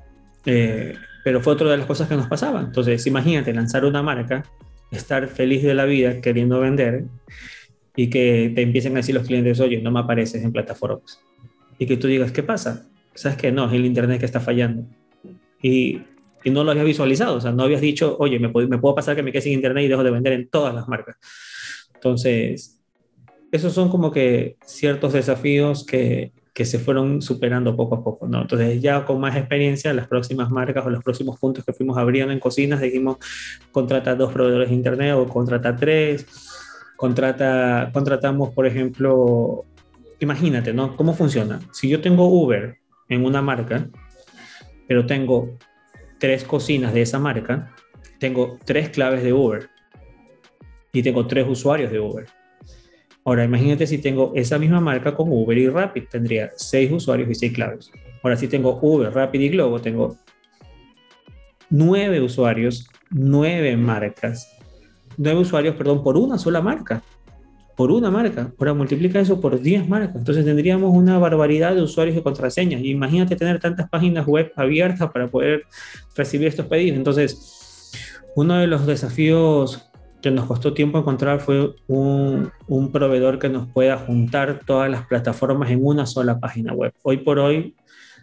Eh, 0.47 0.95
pero 1.23 1.41
fue 1.41 1.55
otra 1.55 1.71
de 1.71 1.79
las 1.79 1.87
cosas 1.87 2.09
que 2.09 2.17
nos 2.17 2.27
pasaban. 2.27 2.67
Entonces, 2.67 3.07
imagínate 3.07 3.53
lanzar 3.55 3.85
una 3.85 4.03
marca, 4.03 4.45
estar 4.91 5.27
feliz 5.29 5.63
de 5.63 5.75
la 5.75 5.85
vida 5.85 6.21
queriendo 6.21 6.61
vender 6.61 7.05
y 7.97 8.11
que 8.11 8.53
te 8.55 8.63
empiecen 8.63 8.93
a 8.93 8.97
decir 8.97 9.15
los 9.15 9.27
clientes, 9.27 9.61
oye, 9.61 9.81
no 9.81 9.91
me 9.91 10.01
apareces 10.01 10.43
en 10.43 10.53
plataformas. 10.53 11.21
Y 11.79 11.87
que 11.87 11.97
tú 11.97 12.09
digas, 12.09 12.33
¿qué 12.33 12.43
pasa? 12.43 12.87
¿Sabes 13.15 13.39
que 13.39 13.53
No, 13.53 13.67
es 13.67 13.73
el 13.73 13.87
Internet 13.87 14.21
que 14.21 14.27
está 14.27 14.41
fallando. 14.41 14.85
Y 15.63 16.03
y 16.45 16.51
no 16.51 16.63
lo 16.63 16.71
habías 16.71 16.87
visualizado, 16.87 17.37
o 17.37 17.41
sea, 17.41 17.53
no 17.53 17.65
habías 17.65 17.81
dicho, 17.81 18.17
oye, 18.21 18.39
me, 18.39 18.49
me 18.49 18.79
puedo 18.79 18.95
pasar 18.95 19.17
que 19.17 19.23
me 19.23 19.33
quede 19.33 19.43
sin 19.43 19.55
internet 19.55 19.85
y 19.85 19.89
dejo 19.89 20.05
de 20.05 20.11
vender 20.11 20.35
en 20.35 20.49
todas 20.49 20.75
las 20.75 20.87
marcas. 20.87 21.17
Entonces, 21.95 22.81
esos 23.51 23.73
son 23.73 23.89
como 23.89 24.11
que 24.11 24.57
ciertos 24.65 25.15
desafíos 25.15 25.87
que, 25.87 26.33
que 26.55 26.65
se 26.65 26.79
fueron 26.79 27.21
superando 27.21 27.75
poco 27.77 27.97
a 27.97 28.05
poco, 28.05 28.29
¿no? 28.29 28.43
Entonces, 28.43 28.81
ya 28.81 29.05
con 29.05 29.21
más 29.21 29.37
experiencia, 29.37 29.93
las 29.93 30.07
próximas 30.07 30.51
marcas 30.51 30.87
o 30.87 30.91
los 30.91 31.03
próximos 31.03 31.39
puntos 31.41 31.65
que 31.65 31.73
fuimos 31.73 31.99
abriendo 31.99 32.33
en 32.33 32.39
cocinas, 32.39 32.81
dijimos, 32.81 33.17
contrata 33.73 34.15
dos 34.15 34.33
proveedores 34.33 34.69
de 34.69 34.75
internet 34.77 35.15
o 35.15 35.27
contrata 35.27 35.75
tres, 35.75 36.27
contrata, 36.97 37.91
contratamos, 37.93 38.55
por 38.55 38.67
ejemplo, 38.67 39.65
imagínate, 40.21 40.73
¿no? 40.73 40.97
¿Cómo 40.97 41.15
funciona? 41.15 41.59
Si 41.73 41.89
yo 41.89 42.01
tengo 42.01 42.29
Uber 42.29 42.77
en 43.09 43.25
una 43.25 43.43
marca, 43.43 43.89
pero 44.87 45.07
tengo 45.07 45.57
tres 46.25 46.43
cocinas 46.43 46.95
de 46.95 47.03
esa 47.03 47.19
marca, 47.19 47.71
tengo 48.19 48.59
tres 48.65 48.89
claves 48.89 49.23
de 49.23 49.35
Uber 49.35 49.69
y 50.91 51.03
tengo 51.03 51.27
tres 51.27 51.47
usuarios 51.47 51.93
de 51.93 52.01
Uber. 52.01 52.25
Ahora, 53.27 53.45
imagínate 53.45 53.87
si 53.87 53.99
tengo 53.99 54.33
esa 54.35 54.59
misma 54.59 54.81
marca 54.81 55.15
con 55.15 55.31
Uber 55.31 55.59
y 55.59 55.69
Rapid, 55.69 56.05
tendría 56.11 56.51
seis 56.57 56.91
usuarios 56.91 57.29
y 57.29 57.35
seis 57.35 57.53
claves. 57.53 57.91
Ahora, 58.23 58.39
si 58.39 58.49
tengo 58.49 58.79
Uber, 58.81 59.13
Rapid 59.13 59.39
y 59.39 59.49
Globo, 59.51 59.83
tengo 59.83 60.17
nueve 61.69 62.23
usuarios, 62.23 62.89
nueve 63.11 63.77
marcas, 63.77 64.51
nueve 65.19 65.41
usuarios, 65.41 65.77
perdón, 65.77 66.03
por 66.03 66.17
una 66.17 66.39
sola 66.39 66.63
marca 66.63 67.03
por 67.77 67.91
una 67.91 68.11
marca. 68.11 68.53
Ahora 68.59 68.75
multiplica 68.75 69.21
eso 69.21 69.41
por 69.41 69.61
10 69.61 69.89
marcas. 69.89 70.17
Entonces 70.17 70.45
tendríamos 70.45 70.95
una 70.95 71.19
barbaridad 71.19 71.75
de 71.75 71.83
usuarios 71.83 72.17
y 72.17 72.23
contraseñas. 72.23 72.83
imagínate 72.83 73.37
tener 73.37 73.61
tantas 73.61 73.89
páginas 73.89 74.27
web 74.27 74.53
abiertas 74.57 75.11
para 75.11 75.29
poder 75.29 75.65
recibir 76.17 76.49
estos 76.49 76.67
pedidos. 76.67 76.97
Entonces, 76.97 77.93
uno 78.37 78.57
de 78.57 78.67
los 78.67 78.87
desafíos 78.87 79.91
que 80.23 80.31
nos 80.31 80.47
costó 80.47 80.73
tiempo 80.73 80.99
encontrar 80.99 81.41
fue 81.41 81.75
un, 81.87 82.51
un 82.67 82.93
proveedor 82.93 83.39
que 83.39 83.51
nos 83.51 83.69
pueda 83.69 83.99
juntar 83.99 84.61
todas 84.67 84.91
las 84.91 85.07
plataformas 85.07 85.71
en 85.71 85.85
una 85.85 86.07
sola 86.07 86.41
página 86.41 86.73
web. 86.73 86.95
Hoy 87.03 87.19
por 87.19 87.39
hoy, 87.39 87.77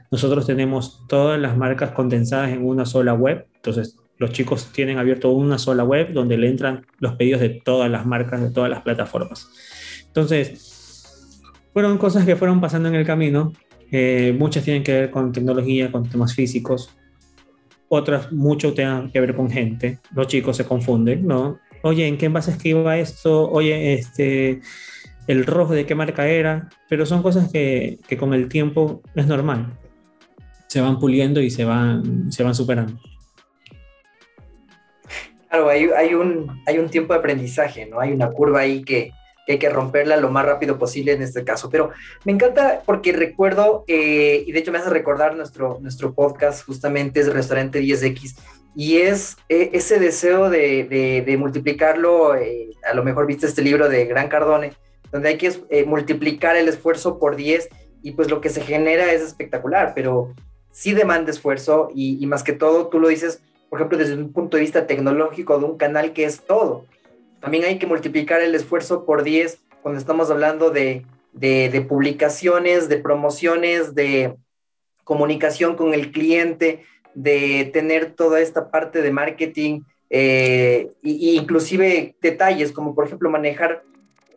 nosotros 0.09 0.47
tenemos 0.47 1.05
todas 1.07 1.39
las 1.39 1.55
marcas 1.55 1.91
condensadas 1.91 2.51
en 2.51 2.65
una 2.65 2.85
sola 2.85 3.13
web. 3.13 3.45
Entonces, 3.55 4.00
los 4.21 4.31
chicos 4.33 4.71
tienen 4.71 4.99
abierto 4.99 5.31
una 5.31 5.57
sola 5.57 5.83
web 5.83 6.13
donde 6.13 6.37
le 6.37 6.47
entran 6.47 6.85
los 6.99 7.15
pedidos 7.15 7.41
de 7.41 7.49
todas 7.49 7.89
las 7.89 8.05
marcas, 8.05 8.39
de 8.39 8.51
todas 8.51 8.69
las 8.69 8.83
plataformas. 8.83 9.49
Entonces, 10.05 11.41
fueron 11.73 11.97
cosas 11.97 12.23
que 12.23 12.35
fueron 12.35 12.61
pasando 12.61 12.87
en 12.87 12.93
el 12.93 13.03
camino. 13.03 13.51
Eh, 13.91 14.35
muchas 14.37 14.63
tienen 14.63 14.83
que 14.83 14.93
ver 14.93 15.09
con 15.09 15.31
tecnología, 15.31 15.91
con 15.91 16.07
temas 16.07 16.35
físicos. 16.35 16.95
Otras 17.89 18.31
mucho 18.31 18.75
tienen 18.75 19.09
que 19.09 19.19
ver 19.19 19.35
con 19.35 19.49
gente. 19.49 19.97
Los 20.13 20.27
chicos 20.27 20.55
se 20.55 20.65
confunden, 20.65 21.25
¿no? 21.25 21.57
Oye, 21.81 22.05
¿en 22.05 22.19
qué 22.19 22.27
envase 22.27 22.51
escriba 22.51 22.99
esto? 22.99 23.49
Oye, 23.49 23.95
este, 23.95 24.61
el 25.25 25.47
rojo 25.47 25.73
de 25.73 25.87
qué 25.87 25.95
marca 25.95 26.27
era. 26.27 26.69
Pero 26.87 27.07
son 27.07 27.23
cosas 27.23 27.51
que, 27.51 27.97
que 28.07 28.17
con 28.17 28.35
el 28.35 28.49
tiempo 28.49 29.01
es 29.15 29.25
normal. 29.25 29.73
Se 30.67 30.79
van 30.79 30.99
puliendo 30.99 31.41
y 31.41 31.49
se 31.49 31.65
van, 31.65 32.31
se 32.31 32.43
van 32.43 32.53
superando. 32.53 32.99
Claro, 35.51 35.67
hay, 35.67 36.13
un, 36.13 36.63
hay 36.65 36.79
un 36.79 36.89
tiempo 36.89 37.11
de 37.11 37.19
aprendizaje, 37.19 37.85
¿no? 37.85 37.99
Hay 37.99 38.13
una 38.13 38.31
curva 38.31 38.61
ahí 38.61 38.85
que, 38.85 39.11
hay 39.49 39.59
que 39.59 39.69
romperla 39.69 40.15
lo 40.15 40.29
más 40.29 40.45
rápido 40.45 40.77
posible 40.77 41.11
en 41.11 41.21
este 41.21 41.43
caso. 41.43 41.69
Pero 41.69 41.89
me 42.23 42.31
encanta 42.31 42.83
porque 42.85 43.11
recuerdo, 43.11 43.83
eh, 43.89 44.45
y 44.47 44.51
de 44.53 44.59
hecho 44.59 44.71
me 44.71 44.77
hace 44.77 44.89
recordar 44.89 45.35
nuestro, 45.35 45.77
nuestro 45.81 46.13
podcast, 46.13 46.65
justamente 46.65 47.19
es 47.19 47.33
Restaurante 47.33 47.81
10X, 47.81 48.37
y 48.77 48.99
es 48.99 49.35
eh, 49.49 49.71
ese 49.73 49.99
deseo 49.99 50.49
de, 50.49 51.35
multiplicarlo, 51.37 52.33
eh, 52.35 52.69
a 52.89 52.93
lo 52.93 53.03
mejor 53.03 53.27
viste 53.27 53.45
este 53.45 53.61
libro 53.61 53.89
de 53.89 54.05
Gran 54.05 54.29
Cardone, 54.29 54.71
donde 55.11 55.27
hay 55.27 55.37
que 55.37 55.51
multiplicar 55.85 56.55
el 56.55 56.69
esfuerzo 56.69 57.19
por 57.19 57.35
10 57.35 57.67
y 58.01 58.13
pues 58.13 58.29
lo 58.29 58.39
que 58.39 58.47
se 58.47 58.61
genera 58.61 59.11
es 59.11 59.21
espectacular, 59.21 59.91
pero 59.93 60.33
sí 60.71 60.93
demanda 60.93 61.29
esfuerzo 61.29 61.89
y, 61.93 62.23
y 62.23 62.25
más 62.25 62.41
que 62.41 62.53
todo, 62.53 62.87
tú 62.87 63.01
lo 63.01 63.09
dices, 63.09 63.41
por 63.71 63.79
ejemplo, 63.79 63.97
desde 63.97 64.15
un 64.15 64.33
punto 64.33 64.57
de 64.57 64.63
vista 64.63 64.85
tecnológico 64.85 65.57
de 65.57 65.63
un 65.63 65.77
canal 65.77 66.11
que 66.11 66.25
es 66.25 66.41
todo. 66.41 66.85
También 67.39 67.63
hay 67.63 67.79
que 67.79 67.87
multiplicar 67.87 68.41
el 68.41 68.53
esfuerzo 68.53 69.05
por 69.05 69.23
10 69.23 69.59
cuando 69.81 69.97
estamos 69.97 70.29
hablando 70.29 70.71
de, 70.71 71.05
de, 71.31 71.85
publicaciones, 71.87 72.89
de 72.89 72.97
promociones, 72.97 73.95
de 73.95 74.35
comunicación 75.05 75.77
con 75.77 75.93
el 75.93 76.11
cliente, 76.11 76.83
de 77.13 77.69
tener 77.71 78.11
toda 78.11 78.41
esta 78.41 78.71
parte 78.71 79.01
de 79.01 79.11
marketing 79.11 79.83
e, 80.09 80.91
inclusive 81.01 82.17
detalles 82.21 82.73
como 82.73 82.93
por 82.93 83.05
ejemplo 83.05 83.29
manejar 83.29 83.83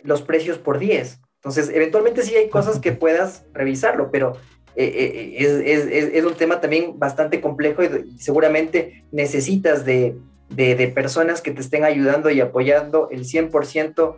los 0.04 0.22
precios 0.22 0.58
por 0.58 0.78
10. 0.78 1.18
Entonces, 1.38 1.70
eventualmente 1.70 2.22
sí 2.22 2.36
hay 2.36 2.48
cosas 2.50 2.78
que 2.78 2.92
puedas 2.92 3.44
revisarlo, 3.52 4.12
pero 4.12 4.34
eh, 4.76 5.36
es, 5.38 6.12
es, 6.12 6.24
un 6.24 6.34
tema 6.34 6.60
también 6.60 6.98
bastante 6.98 7.40
complejo 7.40 7.82
y 7.84 8.18
seguramente 8.18 9.04
necesitas 9.12 9.84
de, 9.84 10.16
de, 10.50 10.88
personas 10.88 11.40
que 11.40 11.50
te 11.50 11.60
estén 11.60 11.84
ayudando 11.84 12.30
y 12.30 12.40
apoyando 12.40 13.08
el 13.10 13.24
100% 13.24 14.16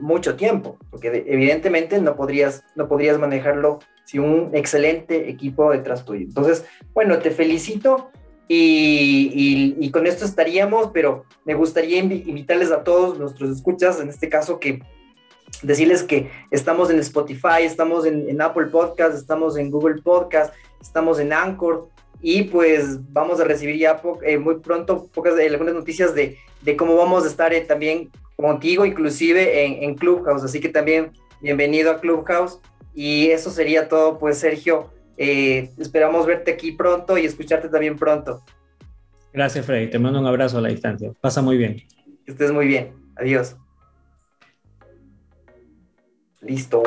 mucho 0.00 0.36
tiempo, 0.36 0.78
porque 0.90 1.24
evidentemente 1.26 2.00
no 2.00 2.14
podrías, 2.14 2.62
no 2.76 2.86
podrías 2.88 3.18
manejarlo 3.18 3.80
sin 4.04 4.20
un 4.20 4.50
excelente 4.54 5.28
equipo 5.28 5.72
detrás 5.72 6.04
tuyo. 6.04 6.24
Entonces, 6.26 6.64
bueno, 6.92 7.18
te 7.18 7.30
felicito 7.30 8.10
y, 8.48 9.90
con 9.90 10.06
esto 10.06 10.24
estaríamos, 10.24 10.90
pero 10.92 11.24
me 11.44 11.54
gustaría 11.54 11.98
invitarles 11.98 12.70
a 12.70 12.84
todos 12.84 13.18
nuestros 13.18 13.50
escuchas, 13.50 14.00
en 14.00 14.08
este 14.08 14.28
caso, 14.28 14.60
que 14.60 14.82
decirles 15.62 16.02
que 16.02 16.30
estamos 16.50 16.90
en 16.90 16.98
Spotify, 16.98 17.62
estamos 17.62 18.06
en, 18.06 18.40
Apple 18.40 18.66
Podcast, 18.66 19.16
estamos 19.16 19.56
en 19.56 19.70
Google 19.70 20.02
Podcast, 20.02 20.54
estamos 20.80 21.18
en 21.18 21.32
Anchor 21.32 21.88
y 22.20 22.44
pues 22.44 22.98
vamos 23.12 23.40
a 23.40 23.44
recibir 23.44 23.78
ya 23.78 24.00
eh, 24.22 24.38
muy 24.38 24.56
pronto 24.60 25.08
pocas, 25.12 25.34
algunas 25.38 25.74
noticias 25.74 26.14
de, 26.14 26.38
cómo 26.76 26.96
vamos 26.96 27.24
a 27.24 27.28
estar 27.28 27.52
eh, 27.52 27.60
también 27.60 28.10
contigo, 28.36 28.84
inclusive 28.84 29.64
en, 29.64 29.82
en 29.82 29.94
Clubhouse. 29.94 30.44
Así 30.44 30.60
que 30.60 30.68
también 30.68 31.12
bienvenido 31.40 31.90
a 31.90 32.00
Clubhouse. 32.00 32.60
Y 32.94 33.28
eso 33.30 33.50
sería 33.50 33.88
todo, 33.88 34.18
pues 34.18 34.38
Sergio. 34.38 34.90
Eh, 35.16 35.70
esperamos 35.78 36.26
verte 36.26 36.52
aquí 36.52 36.72
pronto 36.72 37.18
y 37.18 37.24
escucharte 37.24 37.68
también 37.68 37.96
pronto. 37.96 38.42
Gracias, 39.32 39.66
Freddy. 39.66 39.90
Te 39.90 39.98
mando 39.98 40.20
un 40.20 40.26
abrazo 40.26 40.58
a 40.58 40.60
la 40.60 40.68
distancia. 40.68 41.12
Pasa 41.20 41.42
muy 41.42 41.56
bien. 41.56 41.82
Que 42.24 42.32
estés 42.32 42.52
muy 42.52 42.66
bien. 42.66 42.92
Adiós. 43.16 43.56
Listo. 46.44 46.82